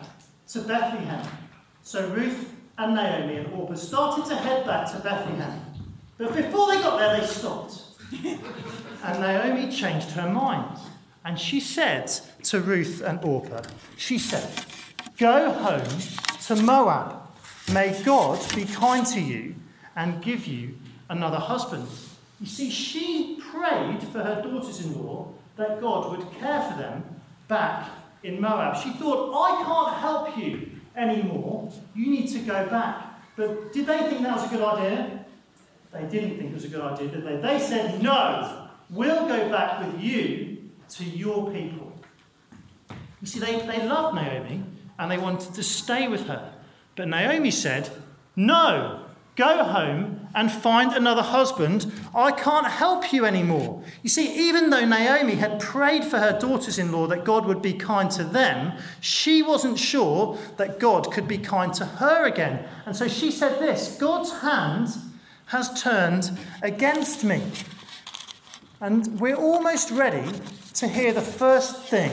to 0.49 0.61
Bethlehem. 0.61 1.27
So 1.83 2.07
Ruth 2.09 2.53
and 2.77 2.95
Naomi 2.95 3.37
and 3.37 3.53
Orpah 3.53 3.75
started 3.75 4.25
to 4.25 4.35
head 4.35 4.65
back 4.65 4.91
to 4.91 4.99
Bethlehem. 4.99 5.66
But 6.17 6.35
before 6.35 6.67
they 6.67 6.81
got 6.81 6.97
there, 6.97 7.19
they 7.19 7.27
stopped. 7.27 7.81
and 9.03 9.19
Naomi 9.19 9.71
changed 9.71 10.11
her 10.11 10.29
mind. 10.29 10.79
And 11.23 11.39
she 11.39 11.59
said 11.59 12.07
to 12.43 12.61
Ruth 12.61 13.01
and 13.01 13.23
Orpah, 13.23 13.63
she 13.97 14.17
said, 14.17 14.49
Go 15.17 15.51
home 15.51 15.99
to 16.45 16.55
Moab. 16.55 17.21
May 17.73 18.01
God 18.03 18.39
be 18.55 18.65
kind 18.65 19.05
to 19.07 19.19
you 19.19 19.55
and 19.95 20.23
give 20.23 20.47
you 20.47 20.77
another 21.09 21.37
husband. 21.37 21.87
You 22.39 22.47
see, 22.47 22.69
she 22.69 23.41
prayed 23.51 24.01
for 24.03 24.19
her 24.19 24.41
daughters 24.41 24.85
in 24.85 25.03
law 25.03 25.27
that 25.57 25.81
God 25.81 26.17
would 26.17 26.31
care 26.39 26.61
for 26.61 26.77
them 26.77 27.03
back 27.47 27.89
in 28.23 28.39
Moab. 28.39 28.77
She 28.81 28.91
thought, 28.91 29.33
I 29.33 29.63
can't 29.63 29.97
help 29.97 30.37
you 30.37 30.71
anymore. 30.95 31.71
You 31.95 32.09
need 32.09 32.27
to 32.27 32.39
go 32.39 32.65
back. 32.67 33.03
But 33.35 33.73
did 33.73 33.85
they 33.85 33.97
think 33.99 34.21
that 34.21 34.35
was 34.35 34.45
a 34.45 34.55
good 34.55 34.63
idea? 34.63 35.25
They 35.91 36.03
didn't 36.03 36.37
think 36.37 36.51
it 36.51 36.53
was 36.53 36.65
a 36.65 36.69
good 36.69 36.81
idea, 36.81 37.07
did 37.07 37.25
they? 37.25 37.37
They 37.37 37.59
said, 37.59 38.01
No, 38.01 38.67
we'll 38.89 39.27
go 39.27 39.49
back 39.49 39.85
with 39.85 40.01
you 40.01 40.57
to 40.89 41.03
your 41.03 41.51
people. 41.51 41.93
You 43.21 43.27
see, 43.27 43.39
they, 43.39 43.59
they 43.65 43.85
loved 43.87 44.15
Naomi 44.15 44.63
and 44.99 45.11
they 45.11 45.17
wanted 45.17 45.53
to 45.53 45.63
stay 45.63 46.07
with 46.07 46.27
her. 46.27 46.53
But 46.95 47.07
Naomi 47.07 47.51
said, 47.51 47.89
No, 48.35 49.05
go 49.35 49.63
home 49.63 50.27
and 50.35 50.51
find 50.51 50.93
another 50.93 51.21
husband. 51.21 51.91
I 52.13 52.31
can't 52.31 52.67
help 52.67 53.13
you 53.13 53.25
anymore. 53.25 53.83
You 54.03 54.09
see, 54.09 54.49
even 54.49 54.69
though 54.69 54.85
Naomi 54.85 55.35
had 55.35 55.59
prayed 55.59 56.03
for 56.03 56.19
her 56.19 56.37
daughters 56.37 56.77
in 56.77 56.91
law 56.91 57.07
that 57.07 57.23
God 57.23 57.45
would 57.45 57.61
be 57.61 57.73
kind 57.73 58.11
to 58.11 58.23
them, 58.23 58.77
she 58.99 59.41
wasn't 59.41 59.79
sure 59.79 60.37
that 60.57 60.79
God 60.79 61.11
could 61.11 61.27
be 61.27 61.37
kind 61.37 61.73
to 61.75 61.85
her 61.85 62.25
again. 62.25 62.67
And 62.85 62.95
so 62.95 63.07
she 63.07 63.31
said 63.31 63.59
this 63.59 63.97
God's 63.99 64.31
hand 64.41 64.89
has 65.47 65.81
turned 65.81 66.37
against 66.61 67.23
me. 67.23 67.41
And 68.79 69.19
we're 69.19 69.35
almost 69.35 69.91
ready 69.91 70.31
to 70.75 70.87
hear 70.87 71.11
the 71.11 71.21
first 71.21 71.83
thing 71.83 72.11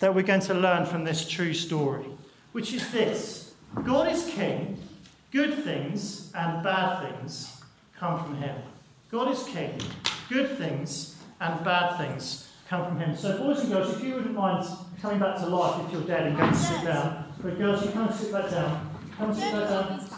that 0.00 0.14
we're 0.14 0.22
going 0.22 0.40
to 0.40 0.54
learn 0.54 0.86
from 0.86 1.04
this 1.04 1.28
true 1.28 1.52
story, 1.52 2.06
which 2.52 2.72
is 2.72 2.90
this 2.90 3.54
God 3.84 4.10
is 4.10 4.26
king, 4.26 4.80
good 5.30 5.54
things 5.62 6.32
and 6.34 6.62
bad 6.62 7.02
things 7.02 7.60
come 7.98 8.24
from 8.24 8.36
him. 8.36 8.56
God 9.10 9.30
is 9.30 9.42
king, 9.44 9.78
good 10.28 10.56
things 10.56 11.16
and 11.40 11.62
bad 11.64 11.98
things 11.98 12.48
come 12.68 12.86
from 12.86 12.98
him. 13.00 13.16
So, 13.16 13.38
boys 13.38 13.60
and 13.60 13.72
girls, 13.72 13.94
if 13.96 14.02
you 14.02 14.14
wouldn't 14.14 14.34
mind 14.34 14.66
coming 15.02 15.18
back 15.18 15.36
to 15.38 15.46
life 15.46 15.84
if 15.86 15.92
you're 15.92 16.02
dead 16.02 16.26
and 16.28 16.36
going 16.36 16.52
to 16.52 16.56
sit 16.56 16.84
down, 16.84 17.32
but 17.42 17.58
girls, 17.58 17.84
you 17.84 17.90
come 17.92 18.08
and 18.08 18.16
sit 18.16 18.32
back 18.32 18.50
down. 18.50 18.90
Come 19.16 19.30
and 19.30 19.38
sit 19.38 19.52
back 19.52 19.68
down. 19.68 20.17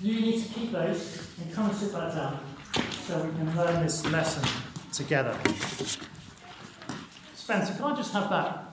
You 0.00 0.20
need 0.20 0.42
to 0.42 0.48
keep 0.52 0.72
those 0.72 1.28
and 1.40 1.52
come 1.54 1.70
and 1.70 1.76
sit 1.76 1.92
back 1.92 2.12
down 2.14 2.40
so 3.06 3.22
we 3.22 3.30
can 3.32 3.56
learn 3.56 3.82
this 3.82 4.04
lesson 4.10 4.42
together. 4.92 5.38
Spencer, 7.34 7.74
can 7.74 7.84
I 7.84 7.94
just 7.96 8.12
have 8.12 8.28
that? 8.30 8.64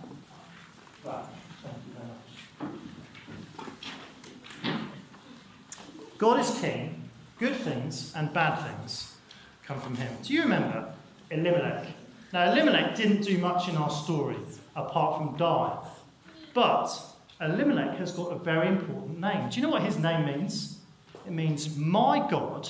Right. 1.05 1.25
Thank 1.61 1.75
you 1.85 1.93
very 1.93 2.07
much. 4.75 4.81
God 6.17 6.39
is 6.39 6.49
king. 6.59 7.09
Good 7.39 7.55
things 7.55 8.13
and 8.15 8.33
bad 8.33 8.55
things 8.55 9.15
come 9.65 9.79
from 9.79 9.95
him. 9.95 10.17
Do 10.23 10.33
you 10.33 10.41
remember 10.41 10.93
Elimelech? 11.29 11.87
Now, 12.33 12.51
Elimelech 12.51 12.95
didn't 12.95 13.21
do 13.21 13.37
much 13.37 13.67
in 13.67 13.77
our 13.77 13.89
story 13.89 14.37
apart 14.75 15.17
from 15.17 15.37
die. 15.37 15.77
But 16.53 16.89
Elimelech 17.39 17.97
has 17.97 18.11
got 18.11 18.31
a 18.31 18.37
very 18.37 18.67
important 18.67 19.19
name. 19.19 19.49
Do 19.49 19.59
you 19.59 19.63
know 19.63 19.71
what 19.71 19.83
his 19.83 19.97
name 19.97 20.25
means? 20.25 20.80
It 21.25 21.31
means, 21.31 21.75
My 21.75 22.27
God 22.29 22.69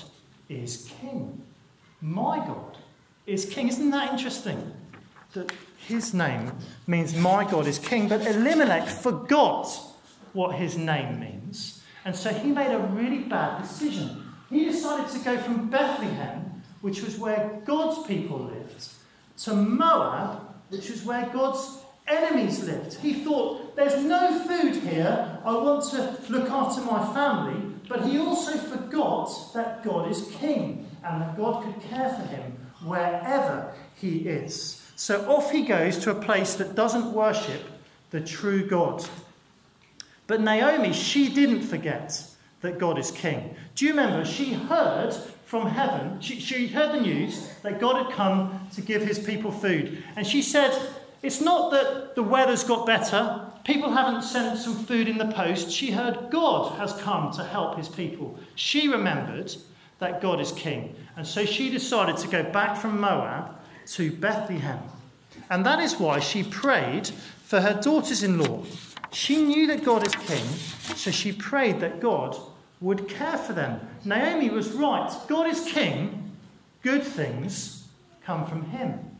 is 0.50 0.92
king. 1.02 1.42
My 2.02 2.38
God 2.38 2.78
is 3.26 3.46
king. 3.46 3.68
Isn't 3.70 3.92
that 3.92 4.12
interesting? 4.12 4.74
That 5.34 5.52
his 5.78 6.14
name 6.14 6.52
means, 6.88 7.16
My 7.16 7.50
God 7.50 7.68
is 7.68 7.80
king. 7.80 8.08
But 8.08 8.26
Elimelech 8.26 8.88
forgot 8.88 9.68
what 10.34 10.56
his 10.56 10.78
name 10.78 11.20
means. 11.20 11.82
And 12.06 12.16
so 12.16 12.34
he 12.34 12.50
made 12.50 12.74
a 12.74 12.80
really 12.80 13.20
bad 13.20 13.62
decision. 13.62 14.34
He 14.50 14.66
decided 14.66 15.10
to 15.12 15.20
go 15.20 15.38
from 15.38 15.70
Bethlehem, 15.70 16.64
which 16.82 17.02
was 17.02 17.18
where 17.18 17.62
God's 17.64 18.06
people 18.08 18.40
lived, 18.40 18.90
to 19.44 19.54
Moab, 19.54 20.42
which 20.70 20.90
was 20.90 21.04
where 21.04 21.30
God's 21.32 21.80
enemies 22.08 22.64
lived. 22.64 22.96
He 22.96 23.14
thought, 23.14 23.76
there's 23.76 24.04
no 24.04 24.40
food 24.46 24.76
here. 24.84 25.40
I 25.46 25.54
want 25.54 25.84
to 25.92 26.18
look 26.30 26.50
after 26.50 26.82
my 26.82 27.14
family. 27.14 27.71
But 27.92 28.06
he 28.06 28.18
also 28.20 28.58
forgot 28.58 29.54
that 29.54 29.84
God 29.84 30.10
is 30.10 30.30
king 30.40 30.90
and 31.04 31.22
that 31.22 31.36
God 31.36 31.62
could 31.62 31.82
care 31.90 32.08
for 32.08 32.22
him 32.22 32.54
wherever 32.86 33.74
he 33.96 34.20
is. 34.20 34.82
So 34.96 35.30
off 35.30 35.52
he 35.52 35.64
goes 35.64 35.98
to 36.00 36.12
a 36.12 36.16
place 36.16 36.56
that 36.56 36.74
doesn't 36.74 37.12
worship 37.12 37.62
the 38.12 38.22
true 38.22 38.66
God. 38.66 39.06
But 40.26 40.40
Naomi, 40.40 40.94
she 40.94 41.28
didn't 41.28 41.64
forget 41.64 42.24
that 42.62 42.80
God 42.80 42.98
is 42.98 43.12
king. 43.12 43.56
Do 43.76 43.84
you 43.84 43.92
remember? 43.92 44.24
She 44.24 44.54
heard 44.54 45.14
from 45.46 45.68
heaven, 45.68 46.22
she, 46.22 46.40
she 46.40 46.68
heard 46.68 46.94
the 46.94 47.02
news 47.02 47.50
that 47.62 47.82
God 47.82 48.06
had 48.06 48.16
come 48.16 48.70
to 48.74 48.82
give 48.82 49.02
his 49.02 49.20
people 49.20 49.52
food. 49.52 50.02
And 50.16 50.26
she 50.26 50.42
said, 50.42 50.72
It's 51.22 51.42
not 51.42 51.72
that 51.72 52.16
the 52.16 52.24
weather's 52.24 52.64
got 52.64 52.86
better, 52.86 53.46
people 53.64 53.92
haven't 53.92 54.24
sent 54.24 54.58
some 54.58 54.76
food 54.86 55.08
in 55.08 55.18
the 55.18 55.32
post. 55.32 55.72
She 55.72 55.92
heard 55.92 56.30
God 56.32 56.78
has 56.78 56.94
come 56.94 57.32
to 57.34 57.44
help 57.44 57.78
his 57.78 57.90
people. 57.90 58.40
She 58.56 58.88
remembered 58.88 59.54
that 60.00 60.22
God 60.22 60.42
is 60.42 60.52
king. 60.54 60.96
And 61.16 61.26
so 61.26 61.46
she 61.46 61.70
decided 61.70 62.18
to 62.18 62.28
go 62.28 62.44
back 62.44 62.76
from 62.76 63.00
Moab 63.00 63.56
to 63.88 64.12
Bethlehem. 64.12 64.80
And 65.50 65.66
that 65.66 65.80
is 65.80 66.00
why 66.00 66.20
she 66.20 66.44
prayed 66.44 67.08
for 67.44 67.62
her 67.62 67.80
daughters 67.80 68.24
in 68.24 68.40
law. 68.40 68.64
She 69.12 69.44
knew 69.44 69.68
that 69.68 69.84
God 69.84 70.08
is 70.08 70.16
king, 70.16 70.46
so 70.96 71.12
she 71.12 71.34
prayed 71.34 71.82
that 71.82 72.00
God 72.00 72.38
would 72.80 73.08
care 73.08 73.38
for 73.38 73.54
them. 73.54 73.80
Naomi 74.06 74.50
was 74.50 74.72
right. 74.72 75.14
God 75.28 75.48
is 75.48 75.66
king. 75.66 76.32
Good 76.82 77.04
things 77.04 77.88
come 78.24 78.48
from 78.48 78.64
him. 78.64 79.11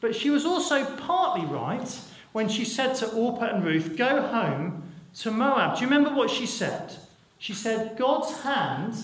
But 0.00 0.14
she 0.14 0.30
was 0.30 0.46
also 0.46 0.84
partly 0.96 1.46
right 1.46 2.00
when 2.32 2.48
she 2.48 2.64
said 2.64 2.94
to 2.96 3.10
Orpah 3.12 3.54
and 3.54 3.64
Ruth, 3.64 3.96
Go 3.96 4.22
home 4.22 4.92
to 5.18 5.30
Moab. 5.30 5.76
Do 5.76 5.84
you 5.84 5.90
remember 5.90 6.14
what 6.14 6.30
she 6.30 6.46
said? 6.46 6.96
She 7.38 7.52
said, 7.54 7.96
God's 7.98 8.42
hand 8.42 8.94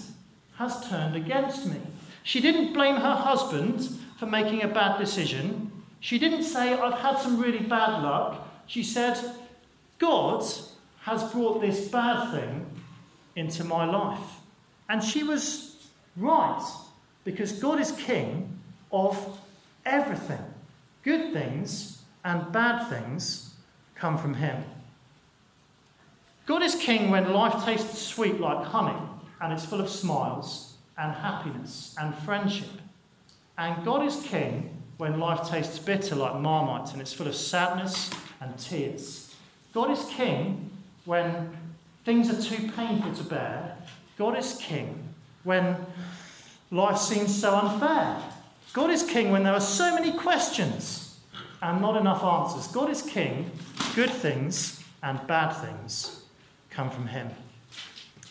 has 0.57 0.89
turned 0.89 1.17
against 1.17 1.67
me. 1.67 1.81
She 2.23 2.41
didn't 2.41 2.73
blame 2.73 2.97
her 2.97 3.15
husband 3.15 3.89
for 4.19 4.27
making 4.27 4.63
a 4.63 4.69
bad 4.69 4.99
decision. 4.99 5.71
She 6.01 6.19
didn't 6.19 6.45
say, 6.45 6.75
I've 6.75 6.99
had 6.99 7.19
some 7.19 7.41
really 7.41 7.61
bad 7.61 8.03
luck. 8.03 8.49
She 8.67 8.83
said, 8.83 9.19
God 9.99 10.45
has 11.03 11.33
brought 11.33 11.61
this 11.61 11.89
bad 11.89 12.33
thing 12.33 12.67
into 13.37 13.65
my 13.65 13.85
life. 13.85 14.41
And 14.89 15.03
she 15.03 15.23
was 15.23 15.87
right, 16.17 16.65
because 17.25 17.53
God 17.53 17.81
is 17.81 17.93
king 17.93 18.59
of 18.93 19.41
everything. 19.85 20.43
Good 21.07 21.33
things 21.33 22.03
and 22.25 22.51
bad 22.51 22.89
things 22.89 23.55
come 23.95 24.19
from 24.19 24.35
him. 24.35 24.65
God 26.47 26.63
is 26.63 26.75
king 26.75 27.13
when 27.13 27.33
life 27.33 27.65
tastes 27.65 28.03
sweet 28.03 28.41
like 28.41 28.67
honey 28.67 28.99
and 29.41 29.53
it's 29.53 29.65
full 29.65 29.81
of 29.81 29.89
smiles 29.89 30.75
and 30.99 31.15
happiness 31.15 31.95
and 32.01 32.13
friendship. 32.13 32.71
And 33.57 33.85
God 33.85 34.05
is 34.05 34.21
king 34.25 34.83
when 34.97 35.21
life 35.21 35.49
tastes 35.49 35.79
bitter 35.79 36.17
like 36.17 36.41
marmite 36.41 36.93
and 36.93 37.01
it's 37.01 37.13
full 37.13 37.29
of 37.29 37.37
sadness 37.37 38.11
and 38.41 38.59
tears. 38.59 39.33
God 39.73 39.93
is 39.93 40.05
king 40.07 40.73
when 41.05 41.57
things 42.05 42.29
are 42.31 42.43
too 42.43 42.69
painful 42.73 43.15
to 43.15 43.23
bear. 43.23 43.77
God 44.19 44.37
is 44.37 44.59
king 44.61 45.09
when 45.45 45.77
life 46.73 46.99
seems 46.99 47.41
so 47.41 47.55
unfair. 47.55 48.21
God 48.77 48.91
is 48.91 49.03
king 49.03 49.31
when 49.31 49.43
there 49.43 49.55
are 49.55 49.61
so 49.61 49.95
many 49.95 50.13
questions 50.13 51.19
and 51.63 51.81
not 51.81 51.97
enough 51.97 52.23
answers. 52.23 52.67
God 52.67 52.91
is 52.91 53.01
king, 53.01 53.51
good 53.95 54.11
things 54.11 54.85
and 55.03 55.19
bad 55.27 55.53
things 55.53 56.25
come 56.69 56.91
from 56.91 57.07
him. 57.07 57.31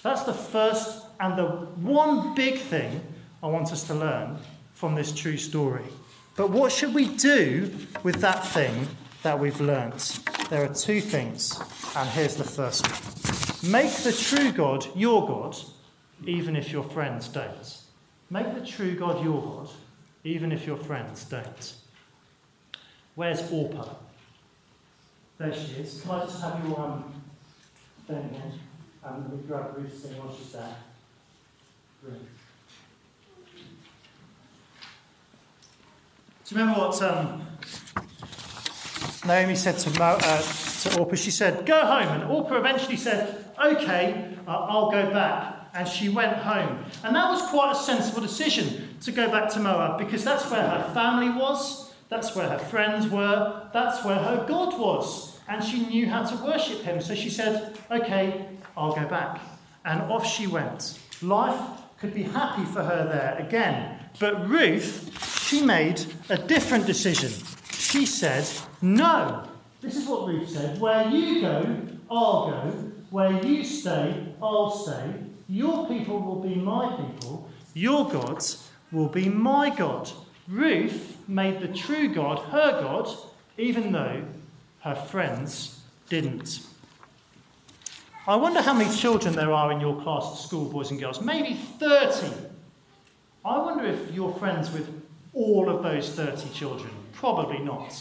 That's 0.04 0.22
the 0.22 0.36
first 0.36 1.04
and 1.20 1.36
the 1.36 1.48
one 1.82 2.36
big 2.36 2.60
thing 2.60 3.02
I 3.42 3.48
want 3.48 3.72
us 3.72 3.86
to 3.88 3.96
learn 3.96 4.38
from 4.76 4.94
this 4.94 5.12
true 5.12 5.38
story. 5.38 5.86
But 6.36 6.52
what 6.52 6.72
should 6.72 6.94
we 6.94 7.08
do 7.08 7.76
with 8.04 8.18
that 8.18 8.46
thing 8.46 8.88
that 9.24 9.40
we've 9.40 9.60
learnt? 9.60 10.20
There 10.52 10.64
are 10.64 10.72
two 10.76 11.02
things, 11.02 11.60
and 11.96 12.08
here's 12.08 12.36
the 12.36 12.44
first 12.44 12.86
one. 12.88 13.72
Make 13.72 13.92
the 14.04 14.14
true 14.14 14.52
God 14.52 14.86
your 14.96 15.28
God, 15.28 15.58
even 16.28 16.56
if 16.56 16.72
your 16.72 16.84
friends 16.84 17.30
don't. 17.30 17.78
Make 18.30 18.54
the 18.54 18.64
true 18.64 18.94
God 18.96 19.24
your 19.24 19.42
God, 19.42 19.70
even 20.26 20.52
if 20.52 20.66
your 20.66 20.76
friends 20.76 21.24
don't. 21.26 21.74
Where's 23.14 23.50
Orpah? 23.52 23.94
There 25.38 25.54
she 25.54 25.74
is. 25.74 26.02
Can 26.02 26.12
I 26.12 26.26
just 26.26 26.42
have 26.42 26.68
your 26.68 26.80
um, 26.80 27.22
thing 28.08 28.18
again? 28.18 28.60
Um, 29.04 29.26
let 29.30 29.38
me 29.38 29.44
grab 29.48 29.78
Ruth's 29.78 30.02
thing 30.02 30.18
while 30.18 30.36
she's 30.36 30.52
there. 30.52 30.76
Ruth. 32.02 32.14
Do 36.44 36.56
you 36.56 36.62
remember 36.62 36.80
what 36.80 37.02
um, 37.04 37.48
Naomi 39.26 39.56
said 39.56 39.78
to, 39.80 40.00
Mo, 40.00 40.18
uh, 40.20 40.42
to 40.82 41.00
Orpah? 41.00 41.16
She 41.16 41.32
said, 41.32 41.66
Go 41.66 41.86
home. 41.86 42.22
And 42.22 42.32
Orpah 42.32 42.58
eventually 42.58 42.98
said, 42.98 43.46
Okay, 43.64 44.36
uh, 44.48 44.52
I'll 44.52 44.90
go 44.90 45.12
back. 45.12 45.55
And 45.76 45.88
she 45.88 46.08
went 46.08 46.38
home. 46.38 46.86
And 47.04 47.16
that 47.16 47.30
was 47.30 47.42
quite 47.50 47.74
a 47.74 47.76
sensible 47.76 48.22
decision 48.22 48.98
to 49.02 49.12
go 49.12 49.30
back 49.30 49.50
to 49.52 49.60
Moab 49.60 50.00
because 50.00 50.24
that's 50.24 50.50
where 50.50 50.62
her 50.62 50.92
family 50.94 51.30
was, 51.30 51.94
that's 52.10 52.34
where 52.34 52.48
her 52.48 52.58
friends 52.58 53.10
were, 53.10 53.70
that's 53.74 54.06
where 54.06 54.16
her 54.16 54.46
God 54.48 54.80
was. 54.80 55.38
And 55.48 55.64
she 55.64 55.86
knew 55.86 56.08
how 56.08 56.24
to 56.24 56.36
worship 56.44 56.82
him. 56.82 57.02
So 57.02 57.14
she 57.14 57.30
said, 57.30 57.78
Okay, 57.92 58.46
I'll 58.78 58.96
go 58.96 59.06
back. 59.06 59.42
And 59.84 60.02
off 60.04 60.26
she 60.26 60.48
went. 60.48 61.00
Life 61.22 61.60
could 62.00 62.14
be 62.14 62.24
happy 62.24 62.66
for 62.66 62.82
her 62.82 63.06
there 63.08 63.46
again. 63.46 64.00
But 64.20 64.48
Ruth, 64.50 65.12
she 65.46 65.62
made 65.62 66.02
a 66.30 66.38
different 66.38 66.86
decision. 66.86 67.32
She 67.72 68.06
said, 68.06 68.48
No. 68.82 69.48
This 69.82 69.98
is 69.98 70.08
what 70.08 70.28
Ruth 70.28 70.50
said 70.50 70.80
Where 70.80 71.08
you 71.10 71.42
go, 71.42 71.78
I'll 72.10 72.50
go. 72.50 72.72
Where 73.12 73.44
you 73.44 73.64
stay, 73.64 74.34
I'll 74.42 74.72
stay. 74.72 75.14
Your 75.48 75.88
people 75.88 76.20
will 76.22 76.42
be 76.42 76.56
my 76.56 76.96
people. 76.96 77.50
Your 77.74 78.10
gods 78.10 78.70
will 78.92 79.10
be 79.10 79.30
my 79.30 79.70
God. 79.76 80.10
Ruth 80.48 81.18
made 81.28 81.60
the 81.60 81.68
true 81.68 82.14
God 82.14 82.40
her 82.50 82.82
God, 82.82 83.10
even 83.58 83.92
though 83.92 84.24
her 84.82 84.96
friends 84.96 85.82
didn't. 86.10 86.62
I 88.28 88.36
wonder 88.36 88.62
how 88.62 88.74
many 88.74 88.96
children 88.96 89.36
there 89.36 89.52
are 89.52 89.72
in 89.72 89.80
your 89.80 90.02
class 90.02 90.32
at 90.32 90.38
school, 90.38 90.66
boys 90.66 90.90
and 90.90 91.00
girls. 91.00 91.22
Maybe 91.22 91.54
30. 91.54 92.28
I 93.44 93.60
wonder 93.60 93.86
if 93.86 94.12
you're 94.14 94.34
friends 94.34 94.72
with 94.72 94.90
all 95.34 95.70
of 95.70 95.84
those 95.84 96.10
30 96.10 96.50
children. 96.50 96.90
Probably 97.14 97.60
not. 97.60 97.94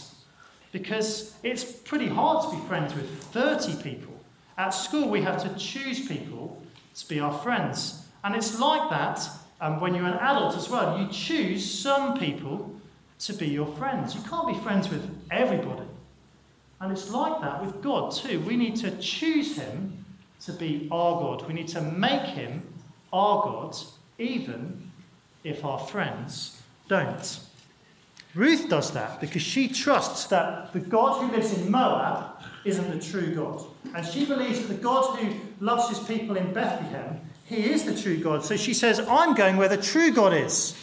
Because 0.73 1.35
it's 1.43 1.65
pretty 1.65 2.07
hard 2.07 2.45
to 2.45 2.57
be 2.57 2.67
friends 2.67 2.95
with 2.95 3.11
30 3.25 3.83
people. 3.83 4.15
At 4.57 4.71
school, 4.71 5.09
we 5.09 5.21
have 5.21 5.43
to 5.43 5.59
choose 5.59 6.07
people 6.07 6.63
to 6.97 7.09
be 7.09 7.21
our 7.21 7.37
friends. 7.39 8.07
And 8.23 8.35
it's 8.35 8.59
like 8.59 8.91
that 8.91 9.29
um, 9.61 9.81
when 9.81 9.95
you're 9.95 10.07
an 10.07 10.15
adult 10.15 10.57
as 10.57 10.69
well. 10.69 10.99
You 10.99 11.09
choose 11.09 11.69
some 11.69 12.19
people 12.19 12.75
to 13.21 13.33
be 13.33 13.47
your 13.47 13.67
friends. 13.77 14.15
You 14.15 14.21
can't 14.23 14.47
be 14.47 14.55
friends 14.63 14.89
with 14.89 15.09
everybody. 15.31 15.89
And 16.81 16.93
it's 16.93 17.11
like 17.11 17.41
that 17.41 17.65
with 17.65 17.83
God 17.83 18.13
too. 18.13 18.41
We 18.41 18.57
need 18.57 18.77
to 18.77 18.91
choose 18.99 19.57
Him 19.57 20.05
to 20.45 20.53
be 20.53 20.89
our 20.91 21.21
God. 21.21 21.49
We 21.49 21.55
need 21.55 21.69
to 21.69 21.81
make 21.81 22.23
him 22.23 22.63
our 23.13 23.43
God, 23.43 23.77
even 24.19 24.91
if 25.43 25.65
our 25.65 25.79
friends 25.79 26.61
don't. 26.89 27.41
Ruth 28.35 28.69
does 28.69 28.91
that 28.93 29.21
because 29.21 29.43
she 29.43 29.69
trusts 29.69 30.27
that 30.27 30.73
the 30.73 30.81
God 30.81 31.23
who 31.23 31.35
lives 31.35 31.57
in 31.57 31.71
Moab 31.71 32.43
isn't 32.65 32.91
the 32.91 33.03
true 33.03 33.35
God. 33.35 33.65
And 33.95 34.05
she 34.05 34.25
believes 34.25 34.61
that 34.61 34.67
the 34.67 34.75
God 34.75 35.19
who 35.19 35.35
loves 35.61 35.89
his 35.89 36.01
people 36.01 36.37
in 36.37 36.53
Bethlehem, 36.53 37.21
he 37.47 37.71
is 37.71 37.85
the 37.85 37.95
true 37.95 38.19
God. 38.19 38.45
So 38.45 38.57
she 38.57 38.75
says, 38.75 38.99
I'm 38.99 39.35
going 39.35 39.57
where 39.57 39.69
the 39.69 39.77
true 39.77 40.13
God 40.13 40.35
is. 40.35 40.77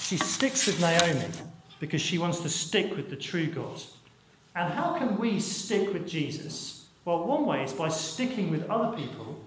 She 0.00 0.16
sticks 0.16 0.66
with 0.66 0.80
Naomi 0.80 1.28
because 1.78 2.00
she 2.00 2.18
wants 2.18 2.40
to 2.40 2.48
stick 2.48 2.96
with 2.96 3.10
the 3.10 3.16
true 3.16 3.46
God. 3.46 3.80
And 4.56 4.72
how 4.72 4.98
can 4.98 5.18
we 5.18 5.38
stick 5.38 5.92
with 5.92 6.08
Jesus? 6.08 6.86
Well, 7.04 7.24
one 7.24 7.46
way 7.46 7.62
is 7.62 7.72
by 7.72 7.90
sticking 7.90 8.50
with 8.50 8.68
other 8.68 8.96
people 8.96 9.38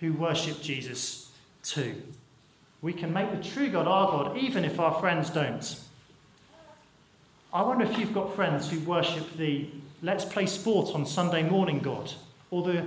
who 0.00 0.12
worship 0.12 0.60
Jesus 0.60 1.30
too. 1.62 2.02
We 2.82 2.92
can 2.92 3.12
make 3.12 3.30
the 3.30 3.48
true 3.48 3.70
God 3.70 3.86
our 3.86 4.10
God 4.10 4.36
even 4.36 4.64
if 4.64 4.78
our 4.78 5.00
friends 5.00 5.30
don't. 5.30 5.80
I 7.54 7.60
wonder 7.60 7.84
if 7.84 7.98
you've 7.98 8.14
got 8.14 8.34
friends 8.34 8.70
who 8.70 8.80
worship 8.80 9.36
the 9.36 9.68
let's 10.00 10.24
play 10.24 10.46
sport 10.46 10.94
on 10.94 11.04
Sunday 11.04 11.42
morning 11.42 11.80
God 11.80 12.10
or 12.50 12.62
the 12.62 12.86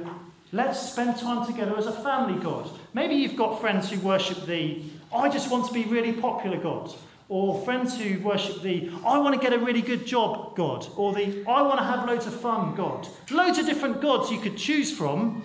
let's 0.51 0.91
spend 0.91 1.17
time 1.17 1.45
together 1.45 1.77
as 1.77 1.85
a 1.85 1.91
family 1.91 2.41
God. 2.41 2.69
Maybe 2.93 3.13
you've 3.13 3.35
got 3.35 3.61
friends 3.61 3.91
who 3.91 3.99
worship 3.99 4.47
the 4.47 4.81
I 5.13 5.29
just 5.29 5.51
want 5.51 5.67
to 5.67 5.73
be 5.73 5.83
really 5.83 6.13
popular 6.13 6.57
God 6.57 6.91
or 7.29 7.63
friends 7.63 7.95
who 7.99 8.19
worship 8.21 8.63
the 8.63 8.89
I 9.05 9.19
want 9.19 9.35
to 9.35 9.41
get 9.41 9.53
a 9.53 9.63
really 9.63 9.83
good 9.83 10.05
job 10.05 10.55
God, 10.55 10.87
or 10.95 11.13
the 11.13 11.43
I 11.47 11.61
want 11.61 11.79
to 11.79 11.85
have 11.85 12.07
loads 12.07 12.25
of 12.25 12.33
fun 12.33 12.75
God. 12.75 13.07
Loads 13.29 13.59
of 13.59 13.67
different 13.67 14.01
gods 14.01 14.31
you 14.31 14.39
could 14.39 14.57
choose 14.57 14.91
from, 14.91 15.43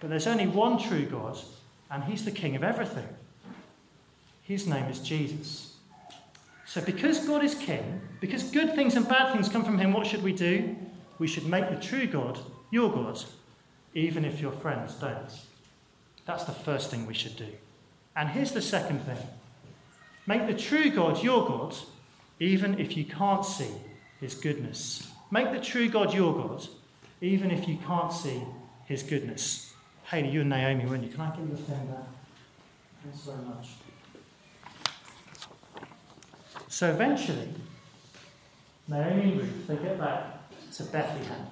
but 0.00 0.10
there's 0.10 0.26
only 0.26 0.46
one 0.46 0.78
true 0.78 1.04
God, 1.04 1.38
and 1.90 2.04
He's 2.04 2.24
the 2.24 2.30
King 2.30 2.56
of 2.56 2.62
everything. 2.62 3.08
His 4.42 4.66
name 4.66 4.86
is 4.86 5.00
Jesus. 5.00 5.75
So, 6.66 6.80
because 6.80 7.20
God 7.20 7.44
is 7.44 7.54
King, 7.54 8.00
because 8.20 8.42
good 8.42 8.74
things 8.74 8.96
and 8.96 9.08
bad 9.08 9.32
things 9.32 9.48
come 9.48 9.64
from 9.64 9.78
Him, 9.78 9.92
what 9.92 10.06
should 10.06 10.22
we 10.22 10.32
do? 10.32 10.76
We 11.18 11.28
should 11.28 11.46
make 11.46 11.70
the 11.70 11.76
true 11.76 12.06
God 12.06 12.38
your 12.70 12.90
God, 12.90 13.22
even 13.94 14.24
if 14.24 14.40
your 14.40 14.52
friends 14.52 14.94
don't. 14.94 15.30
That's 16.26 16.44
the 16.44 16.52
first 16.52 16.90
thing 16.90 17.06
we 17.06 17.14
should 17.14 17.36
do. 17.36 17.48
And 18.16 18.28
here's 18.28 18.52
the 18.52 18.62
second 18.62 19.00
thing 19.00 19.18
Make 20.26 20.48
the 20.48 20.54
true 20.54 20.90
God 20.90 21.22
your 21.22 21.46
God, 21.46 21.76
even 22.40 22.80
if 22.80 22.96
you 22.96 23.04
can't 23.04 23.44
see 23.44 23.70
his 24.20 24.34
goodness. 24.34 25.08
Make 25.30 25.52
the 25.52 25.60
true 25.60 25.88
God 25.88 26.12
your 26.12 26.34
God, 26.34 26.66
even 27.20 27.50
if 27.50 27.68
you 27.68 27.78
can't 27.86 28.12
see 28.12 28.42
his 28.86 29.02
goodness. 29.02 29.72
Haley, 30.10 30.30
you 30.30 30.40
and 30.40 30.50
Naomi, 30.50 30.86
weren't 30.86 31.04
you? 31.04 31.10
Can 31.10 31.20
I 31.20 31.36
give 31.36 31.48
you 31.48 31.54
a 31.54 31.70
back? 31.70 32.06
Thanks 33.02 33.20
very 33.20 33.44
much. 33.44 33.68
So 36.76 36.90
eventually, 36.90 37.48
Naomi 38.86 39.22
and 39.22 39.40
Ruth, 39.40 39.66
they 39.66 39.76
get 39.76 39.98
back 39.98 40.50
to 40.74 40.82
Bethlehem. 40.82 41.46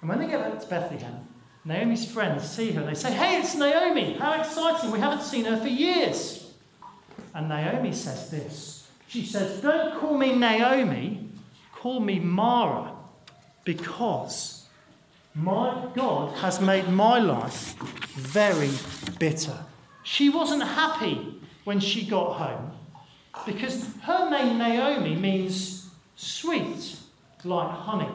And 0.00 0.10
when 0.10 0.18
they 0.18 0.26
get 0.26 0.40
back 0.40 0.60
to 0.60 0.66
Bethlehem, 0.66 1.28
Naomi's 1.64 2.10
friends 2.10 2.50
see 2.50 2.72
her 2.72 2.84
they 2.84 2.94
say, 2.94 3.12
Hey, 3.12 3.38
it's 3.38 3.54
Naomi! 3.54 4.14
How 4.14 4.32
exciting! 4.32 4.90
We 4.90 4.98
haven't 4.98 5.22
seen 5.22 5.44
her 5.44 5.56
for 5.56 5.68
years. 5.68 6.50
And 7.32 7.48
Naomi 7.48 7.92
says 7.92 8.32
this 8.32 8.90
She 9.06 9.24
says, 9.24 9.60
Don't 9.60 10.00
call 10.00 10.18
me 10.18 10.34
Naomi, 10.34 11.28
call 11.70 12.00
me 12.00 12.18
Mara, 12.18 12.96
because 13.62 14.66
my 15.36 15.86
God 15.94 16.36
has 16.38 16.60
made 16.60 16.88
my 16.88 17.20
life 17.20 17.76
very 18.16 18.72
bitter. 19.20 19.56
She 20.02 20.30
wasn't 20.30 20.64
happy 20.64 21.40
when 21.62 21.78
she 21.78 22.04
got 22.04 22.32
home 22.32 22.72
because 23.46 23.86
her 24.02 24.30
name 24.30 24.58
Naomi 24.58 25.16
means 25.16 25.90
sweet, 26.16 26.96
like 27.44 27.70
honey. 27.70 28.08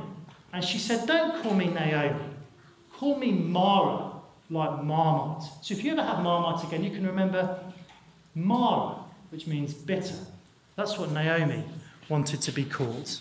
And 0.54 0.64
she 0.64 0.78
said, 0.78 1.08
Don't 1.08 1.42
call 1.44 1.54
me 1.54 1.68
Naomi, 1.68 2.24
call 2.94 3.18
me 3.18 3.32
Mara, 3.32 4.12
like 4.50 4.84
marmite. 4.84 5.44
So 5.62 5.74
if 5.74 5.84
you 5.84 5.92
ever 5.92 6.04
have 6.04 6.24
marmite 6.24 6.64
again, 6.64 6.84
you 6.84 6.92
can 6.92 7.06
remember 7.06 7.60
Mara 8.36 8.96
which 9.30 9.48
means 9.48 9.74
bitter. 9.74 10.16
That's 10.76 10.98
what 10.98 11.12
Naomi 11.12 11.64
wanted 12.10 12.42
to 12.42 12.52
be 12.52 12.64
called? 12.64 13.20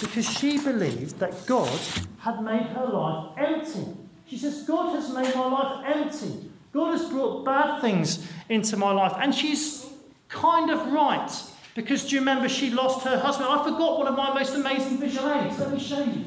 Because 0.00 0.28
she 0.28 0.58
believed 0.58 1.18
that 1.18 1.46
God 1.46 1.78
had 2.18 2.42
made 2.42 2.62
her 2.62 2.86
life 2.86 3.38
empty. 3.38 3.86
She 4.26 4.38
says, 4.38 4.62
God 4.62 4.94
has 4.94 5.12
made 5.12 5.34
my 5.34 5.46
life 5.46 5.84
empty. 5.86 6.50
God 6.72 6.92
has 6.92 7.08
brought 7.08 7.44
bad 7.44 7.80
things 7.80 8.26
into 8.48 8.76
my 8.76 8.92
life. 8.92 9.12
And 9.18 9.34
she's 9.34 9.91
kind 10.32 10.70
of 10.70 10.92
right. 10.92 11.30
Because 11.74 12.04
do 12.06 12.14
you 12.14 12.20
remember 12.20 12.48
she 12.48 12.70
lost 12.70 13.04
her 13.06 13.18
husband? 13.18 13.48
I 13.48 13.62
forgot 13.64 13.98
one 13.98 14.06
of 14.06 14.16
my 14.16 14.34
most 14.34 14.54
amazing 14.54 14.98
visual 14.98 15.30
aids. 15.32 15.58
Let 15.58 15.72
me 15.72 15.80
show 15.80 16.02
you. 16.02 16.24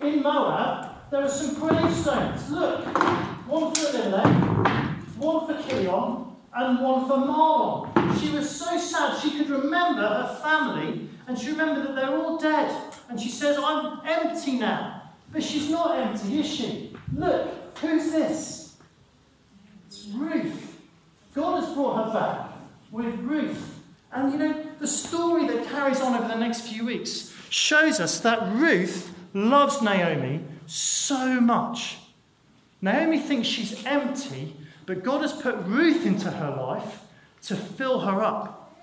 In 0.00 0.22
Moab, 0.22 1.10
there 1.10 1.22
are 1.22 1.28
some 1.28 1.54
gravestones. 1.54 2.50
Look, 2.50 2.84
one 3.48 3.74
for 3.74 3.88
Elimelech, 3.88 4.26
one 5.16 5.46
for 5.46 5.54
Kilion, 5.62 6.26
and 6.54 6.80
one 6.80 7.06
for 7.08 7.16
Mahlon. 7.16 8.20
She 8.20 8.30
was 8.30 8.48
so 8.48 8.78
sad 8.78 9.18
she 9.18 9.38
could 9.38 9.48
remember 9.48 10.02
her 10.02 10.38
family, 10.42 11.08
and 11.26 11.38
she 11.38 11.50
remembered 11.50 11.86
that 11.86 11.96
they're 11.96 12.16
all 12.16 12.36
dead. 12.36 12.92
And 13.08 13.20
she 13.20 13.28
says, 13.30 13.58
I'm 13.58 14.00
empty 14.06 14.58
now. 14.58 15.02
But 15.32 15.42
she's 15.42 15.68
not 15.70 15.98
empty, 15.98 16.40
is 16.40 16.46
she? 16.46 16.96
Look, 17.12 17.78
who's 17.78 18.12
this? 18.12 18.76
It's 19.86 20.06
Ruth. 20.08 20.63
God 21.34 21.62
has 21.62 21.74
brought 21.74 22.06
her 22.06 22.12
back 22.12 22.52
with 22.90 23.18
Ruth. 23.20 23.80
And 24.12 24.32
you 24.32 24.38
know, 24.38 24.64
the 24.78 24.86
story 24.86 25.46
that 25.48 25.66
carries 25.66 26.00
on 26.00 26.14
over 26.14 26.28
the 26.28 26.36
next 26.36 26.68
few 26.68 26.86
weeks 26.86 27.34
shows 27.50 27.98
us 27.98 28.20
that 28.20 28.52
Ruth 28.54 29.12
loves 29.34 29.82
Naomi 29.82 30.40
so 30.66 31.40
much. 31.40 31.98
Naomi 32.80 33.18
thinks 33.18 33.48
she's 33.48 33.84
empty, 33.84 34.54
but 34.86 35.02
God 35.02 35.22
has 35.22 35.32
put 35.32 35.56
Ruth 35.64 36.06
into 36.06 36.30
her 36.30 36.50
life 36.50 37.00
to 37.42 37.56
fill 37.56 38.00
her 38.00 38.22
up. 38.22 38.76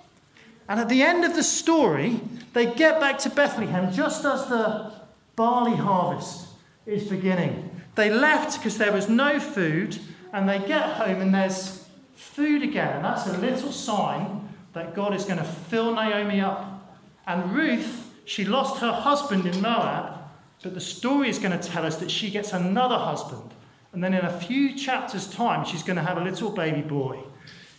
And 0.68 0.80
at 0.80 0.90
the 0.90 1.04
end 1.04 1.24
of 1.24 1.36
the 1.36 1.44
story, 1.44 2.20
they 2.54 2.74
get 2.74 3.00
back 3.00 3.18
to 3.20 3.30
Bethlehem 3.30 3.92
just 3.94 4.26
as 4.26 4.48
the 4.48 4.92
barley 5.36 5.76
harvest 5.76 6.48
is 6.86 7.08
beginning. 7.08 7.70
They 7.96 8.10
left 8.10 8.58
because 8.58 8.78
there 8.78 8.92
was 8.92 9.08
no 9.08 9.40
food, 9.40 10.00
and 10.34 10.48
they 10.48 10.60
get 10.60 10.84
home 10.94 11.22
and 11.22 11.34
there's 11.34 11.81
food 12.22 12.62
again. 12.62 13.02
That's 13.02 13.28
a 13.28 13.38
little 13.38 13.72
sign 13.72 14.48
that 14.74 14.94
God 14.94 15.14
is 15.14 15.26
going 15.26 15.40
to 15.40 15.44
fill 15.44 15.94
Naomi 15.94 16.40
up. 16.40 16.96
And 17.28 17.52
Ruth, 17.52 18.14
she 18.26 18.46
lost 18.46 18.80
her 18.80 18.92
husband 18.92 19.46
in 19.48 19.60
Moab, 19.60 20.18
but 20.62 20.74
the 20.74 20.82
story 20.82 21.30
is 21.30 21.40
going 21.40 21.58
to 21.58 21.68
tell 21.68 21.86
us 21.86 21.98
that 21.98 22.12
she 22.12 22.30
gets 22.30 22.54
another 22.54 22.98
husband. 22.98 23.52
And 23.92 24.04
then 24.04 24.14
in 24.14 24.24
a 24.24 24.40
few 24.40 24.78
chapters' 24.78 25.28
time, 25.28 25.66
she's 25.66 25.84
going 25.84 25.98
to 25.98 26.04
have 26.04 26.18
a 26.18 26.24
little 26.24 26.52
baby 26.52 26.82
boy. 26.82 27.20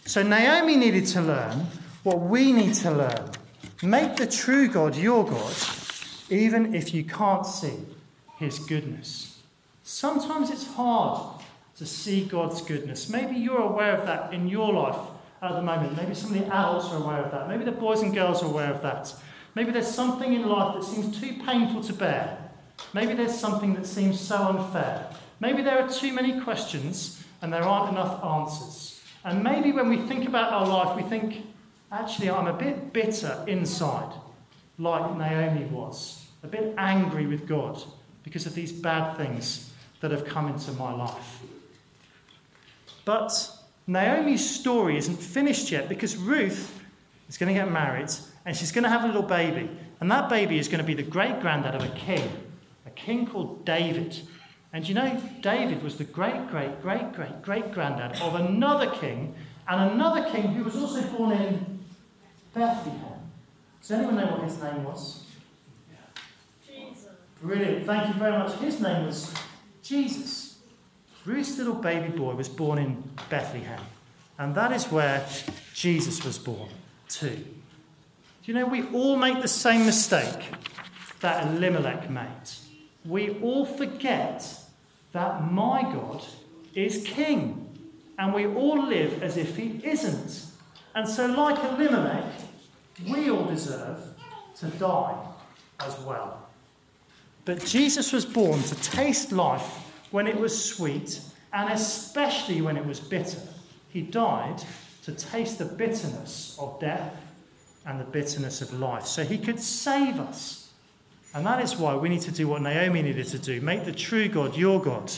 So 0.05 0.23
Naomi 0.23 0.77
needed 0.77 1.07
to 1.09 1.23
learn 1.23 1.67
what 2.03 2.21
we 2.21 2.53
need 2.53 2.75
to 2.75 2.91
learn. 2.91 3.31
Make 3.83 4.17
the 4.17 4.27
true 4.27 4.69
God 4.69 4.97
your 4.97 5.25
God, 5.25 5.55
even 6.29 6.75
if 6.75 6.93
you 6.93 7.05
can't 7.05 7.47
see 7.47 7.79
his 8.39 8.59
goodness. 8.59 9.41
Sometimes 9.85 10.51
it's 10.51 10.67
hard 10.67 11.42
to 11.77 11.87
see 11.87 12.25
God's 12.25 12.61
goodness. 12.63 13.09
Maybe 13.09 13.37
you're 13.37 13.63
aware 13.63 13.97
of 13.97 14.07
that 14.07 14.33
in 14.33 14.49
your 14.49 14.73
life 14.73 15.09
at 15.41 15.53
the 15.53 15.63
moment. 15.63 15.97
Maybe 15.97 16.15
some 16.15 16.35
of 16.35 16.39
the 16.39 16.47
adults 16.55 16.89
are 16.91 17.03
aware 17.03 17.23
of 17.23 17.31
that. 17.33 17.49
Maybe 17.49 17.65
the 17.65 17.73
boys 17.73 18.03
and 18.03 18.15
girls 18.15 18.43
are 18.43 18.47
aware 18.47 18.73
of 18.73 18.83
that. 18.83 19.13
Maybe 19.55 19.71
there's 19.71 19.93
something 19.93 20.33
in 20.33 20.49
life 20.49 20.75
that 20.75 20.85
seems 20.85 21.21
too 21.21 21.35
painful 21.45 21.83
to 21.85 21.93
bear. 21.93 22.39
Maybe 22.95 23.15
there's 23.15 23.39
something 23.39 23.75
that 23.75 23.87
seems 23.87 24.21
so 24.21 24.37
unfair. 24.37 25.09
Maybe 25.41 25.63
there 25.63 25.83
are 25.83 25.89
too 25.89 26.13
many 26.13 26.41
questions 26.41 27.25
and 27.41 27.53
there 27.53 27.63
aren't 27.63 27.91
enough 27.91 28.25
answers. 28.25 29.03
And 29.25 29.43
maybe 29.43 29.73
when 29.73 29.89
we 29.89 29.99
think 29.99 30.27
about 30.27 30.53
our 30.53 30.67
life, 30.67 30.97
we 30.97 31.03
think, 31.03 31.45
actually, 31.91 32.31
I'm 32.31 32.47
a 32.47 32.53
bit 32.53 32.93
bitter 32.93 33.45
inside, 33.47 34.13
like 34.79 35.17
Naomi 35.17 35.65
was, 35.65 36.25
a 36.43 36.47
bit 36.47 36.75
angry 36.79 37.27
with 37.27 37.47
God 37.47 37.83
because 38.23 38.47
of 38.47 38.55
these 38.55 38.73
bad 38.73 39.17
things 39.17 39.73
that 40.01 40.11
have 40.11 40.25
come 40.25 40.49
into 40.49 40.73
my 40.73 40.93
life. 40.93 41.43
But 43.05 43.51
Naomi's 43.87 44.49
story 44.49 44.97
isn't 44.97 45.17
finished 45.17 45.71
yet 45.71 45.89
because 45.89 46.17
Ruth 46.17 46.81
is 47.29 47.37
going 47.39 47.49
to 47.53 47.61
get 47.61 47.71
married 47.71 48.11
and 48.45 48.57
she's 48.57 48.73
going 48.73 48.85
to 48.85 48.91
have 48.91 49.05
a 49.05 49.07
little 49.07 49.23
baby. 49.23 49.71
And 50.01 50.11
that 50.11 50.29
baby 50.29 50.59
is 50.59 50.69
going 50.69 50.81
to 50.81 50.85
be 50.85 50.95
the 50.95 51.03
great 51.03 51.41
granddad 51.41 51.75
of 51.75 51.83
a 51.83 51.95
king, 51.95 52.29
a 52.87 52.91
king 52.91 53.27
called 53.27 53.65
David. 53.65 54.21
And 54.73 54.89
you 54.89 54.95
know, 54.95 55.21
David 55.41 55.83
was 55.83 55.97
the 55.97 56.05
great, 56.05 56.49
great, 56.51 56.81
great, 56.83 57.13
great, 57.13 57.43
great 57.43 57.73
granddad 57.73 58.21
of 58.21 58.35
another 58.35 58.91
king, 58.91 59.35
and 59.69 59.93
another 59.93 60.29
king 60.31 60.55
who 60.55 60.65
was 60.65 60.77
also 60.77 61.03
born 61.03 61.33
in 61.33 61.79
Bethlehem. 62.55 63.21
Does 63.81 63.91
anyone 63.93 64.17
know 64.17 64.27
what 64.27 64.45
his 64.45 64.61
name 64.63 64.85
was? 64.85 65.25
Jesus. 66.67 67.09
Brilliant. 67.41 67.87
Thank 67.87 68.09
you 68.09 68.15
very 68.15 68.39
much. 68.39 68.55
His 68.59 68.81
name 68.81 69.07
was 69.07 69.33
Jesus. 69.83 70.52
Ruth's 71.25 71.59
little 71.59 71.75
baby 71.75 72.17
boy 72.17 72.35
was 72.35 72.49
born 72.49 72.79
in 72.79 73.03
Bethlehem. 73.31 73.81
And 74.39 74.55
that 74.55 74.73
is 74.73 74.91
where 74.91 75.27
Jesus 75.75 76.25
was 76.25 76.39
born 76.39 76.69
too. 77.09 77.37
Do 77.37 78.53
you 78.53 78.55
know, 78.55 78.67
we 78.67 78.89
all 78.89 79.17
make 79.17 79.41
the 79.41 79.49
same 79.49 79.87
mistake 79.87 80.53
that 81.21 81.47
Elimelech 81.47 82.11
made. 82.11 82.27
We 83.05 83.41
all 83.41 83.65
forget 83.65 84.45
that 85.13 85.53
my 85.53 85.83
God 85.83 86.25
is 86.75 87.05
king. 87.05 87.69
And 88.19 88.35
we 88.35 88.47
all 88.47 88.85
live 88.87 89.23
as 89.23 89.37
if 89.37 89.57
he 89.57 89.81
isn't. 89.85 90.47
And 90.95 91.09
so, 91.09 91.27
like 91.27 91.63
Elimelech, 91.65 92.25
we 93.09 93.31
all 93.31 93.47
deserve 93.47 93.99
to 94.57 94.67
die 94.67 95.17
as 95.81 95.99
well. 96.01 96.47
But 97.45 97.65
Jesus 97.65 98.13
was 98.13 98.25
born 98.25 98.63
to 98.63 98.75
taste 98.77 99.33
life 99.33 99.82
when 100.13 100.27
it 100.27 100.39
was 100.39 100.65
sweet 100.65 101.21
and 101.53 101.71
especially 101.71 102.63
when 102.63 102.77
it 102.77 102.87
was 102.87 103.01
bitter. 103.01 103.41
He 103.89 104.01
died 104.03 104.63
to 105.05 105.13
taste 105.13 105.59
the 105.59 105.65
bitterness 105.65 106.57
of 106.59 106.81
death 106.81 107.15
and 107.85 108.01
the 108.01 108.05
bitterness 108.05 108.63
of 108.63 108.73
life 108.73 109.05
so 109.07 109.25
he 109.25 109.39
could 109.39 109.59
save 109.59 110.21
us. 110.21 110.71
And 111.35 111.45
that 111.47 111.63
is 111.63 111.77
why 111.77 111.97
we 111.97 112.09
need 112.09 112.21
to 112.23 112.31
do 112.31 112.47
what 112.47 112.63
Naomi 112.63 113.03
needed 113.03 113.27
to 113.29 113.39
do 113.39 113.61
make 113.61 113.85
the 113.85 113.93
true 113.93 114.29
God 114.29 114.57
your 114.57 114.81
God, 114.81 115.13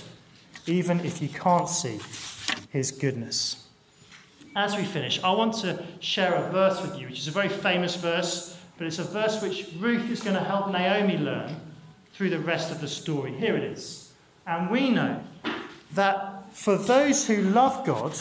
even 0.67 1.01
if 1.01 1.21
you 1.21 1.29
can't 1.29 1.69
see 1.69 2.01
his 2.71 2.91
goodness. 2.91 3.69
As 4.57 4.77
we 4.77 4.85
finish, 4.85 5.23
I 5.23 5.33
want 5.33 5.55
to 5.63 5.85
share 5.99 6.35
a 6.35 6.51
verse 6.51 6.81
with 6.81 6.99
you, 6.99 7.09
which 7.09 7.19
is 7.19 7.29
a 7.29 7.33
very 7.33 7.49
famous 7.49 7.97
verse, 7.97 8.57
but 8.79 8.87
it's 8.87 9.01
a 9.01 9.05
verse 9.05 9.43
which 9.43 9.69
Ruth 9.79 10.09
is 10.11 10.23
going 10.23 10.37
to 10.37 10.43
help 10.43 10.71
Naomi 10.71 11.19
learn 11.19 11.61
through 12.13 12.31
the 12.31 12.39
rest 12.39 12.71
of 12.71 12.81
the 12.81 12.87
story. 12.87 13.33
Here 13.33 13.57
it 13.57 13.65
is. 13.65 14.04
And 14.47 14.71
we 14.71 14.91
know 14.91 15.23
that 15.95 16.53
for 16.53 16.77
those 16.77 17.27
who 17.27 17.43
love 17.43 17.85
God, 17.87 18.17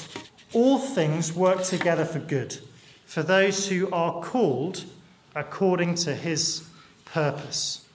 all 0.54 0.80
things 0.80 1.34
work 1.34 1.64
together 1.64 2.06
for 2.06 2.20
good, 2.20 2.58
for 3.06 3.24
those 3.24 3.68
who 3.68 3.92
are 3.92 4.22
called 4.22 4.86
according 5.36 5.96
to 5.96 6.16
his 6.16 6.68
purpose. 7.06 7.86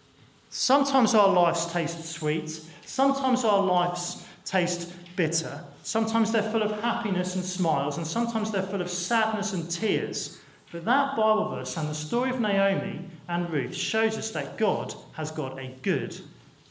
Sometimes 0.50 1.14
our 1.14 1.28
lives 1.28 1.66
taste 1.72 2.04
sweet, 2.04 2.60
sometimes 2.84 3.44
our 3.44 3.62
lives 3.62 4.26
taste 4.44 4.92
bitter, 5.16 5.62
sometimes 5.82 6.32
they're 6.32 6.50
full 6.50 6.62
of 6.62 6.80
happiness 6.82 7.34
and 7.34 7.44
smiles, 7.44 7.96
and 7.96 8.06
sometimes 8.06 8.50
they're 8.50 8.62
full 8.62 8.82
of 8.82 8.90
sadness 8.90 9.52
and 9.52 9.70
tears. 9.70 10.40
But 10.72 10.84
that 10.84 11.16
Bible 11.16 11.48
verse 11.48 11.76
and 11.76 11.88
the 11.88 11.94
story 11.94 12.30
of 12.30 12.40
Naomi 12.40 13.00
and 13.28 13.48
Ruth 13.50 13.74
shows 13.74 14.18
us 14.18 14.30
that 14.32 14.58
God 14.58 14.94
has 15.12 15.30
got 15.30 15.58
a 15.58 15.68
good 15.82 16.18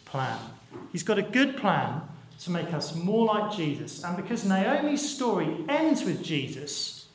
plan. 0.05 0.37
He's 0.91 1.03
got 1.03 1.17
a 1.17 1.23
good 1.23 1.58
plan 1.58 2.01
to 2.41 2.51
make 2.51 2.73
us 2.73 2.95
more 2.95 3.25
like 3.25 3.56
Jesus. 3.56 4.03
And 4.03 4.15
because 4.15 4.45
Naomi's 4.45 5.08
story 5.08 5.65
ends 5.67 6.03
with 6.03 6.23
Jesus, 6.23 7.08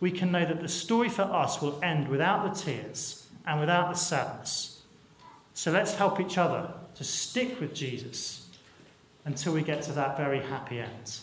we 0.00 0.10
can 0.10 0.32
know 0.32 0.46
that 0.46 0.60
the 0.60 0.68
story 0.68 1.08
for 1.08 1.22
us 1.22 1.60
will 1.60 1.78
end 1.82 2.08
without 2.08 2.42
the 2.42 2.60
tears 2.60 3.26
and 3.46 3.60
without 3.60 3.90
the 3.90 3.98
sadness. 3.98 4.82
So 5.54 5.70
let's 5.70 5.94
help 5.94 6.20
each 6.20 6.38
other 6.38 6.72
to 6.94 7.04
stick 7.04 7.60
with 7.60 7.74
Jesus 7.74 8.48
until 9.24 9.52
we 9.52 9.62
get 9.62 9.82
to 9.82 9.92
that 9.92 10.16
very 10.16 10.40
happy 10.40 10.80
end. 10.80 11.18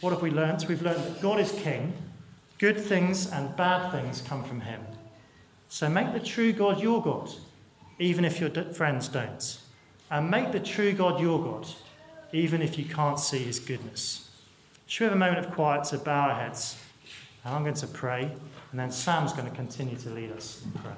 What 0.00 0.10
have 0.10 0.22
we 0.22 0.30
learnt? 0.30 0.68
We've 0.68 0.82
learned 0.82 1.02
that 1.02 1.22
God 1.22 1.40
is 1.40 1.52
king, 1.52 1.92
good 2.58 2.78
things 2.78 3.30
and 3.30 3.54
bad 3.56 3.90
things 3.90 4.22
come 4.22 4.44
from 4.44 4.60
him. 4.60 4.80
So 5.68 5.88
make 5.88 6.12
the 6.12 6.20
true 6.20 6.52
God 6.52 6.80
your 6.80 7.02
God, 7.02 7.30
even 7.98 8.24
if 8.24 8.40
your 8.40 8.50
friends 8.50 9.08
don't. 9.08 9.59
And 10.10 10.30
make 10.30 10.52
the 10.52 10.60
true 10.60 10.92
God 10.92 11.20
your 11.20 11.42
God, 11.42 11.68
even 12.32 12.62
if 12.62 12.78
you 12.78 12.84
can't 12.84 13.18
see 13.18 13.38
his 13.38 13.60
goodness. 13.60 14.30
Should 14.86 15.04
we 15.04 15.06
have 15.06 15.16
a 15.16 15.18
moment 15.18 15.46
of 15.46 15.52
quiet 15.52 15.84
to 15.84 15.98
bow 15.98 16.30
our 16.30 16.34
heads? 16.34 16.76
And 17.44 17.54
I'm 17.54 17.62
going 17.62 17.74
to 17.76 17.86
pray, 17.86 18.22
and 18.70 18.80
then 18.80 18.90
Sam's 18.90 19.32
going 19.32 19.48
to 19.48 19.54
continue 19.54 19.96
to 19.96 20.10
lead 20.10 20.32
us 20.32 20.62
in 20.64 20.72
prayer. 20.72 20.96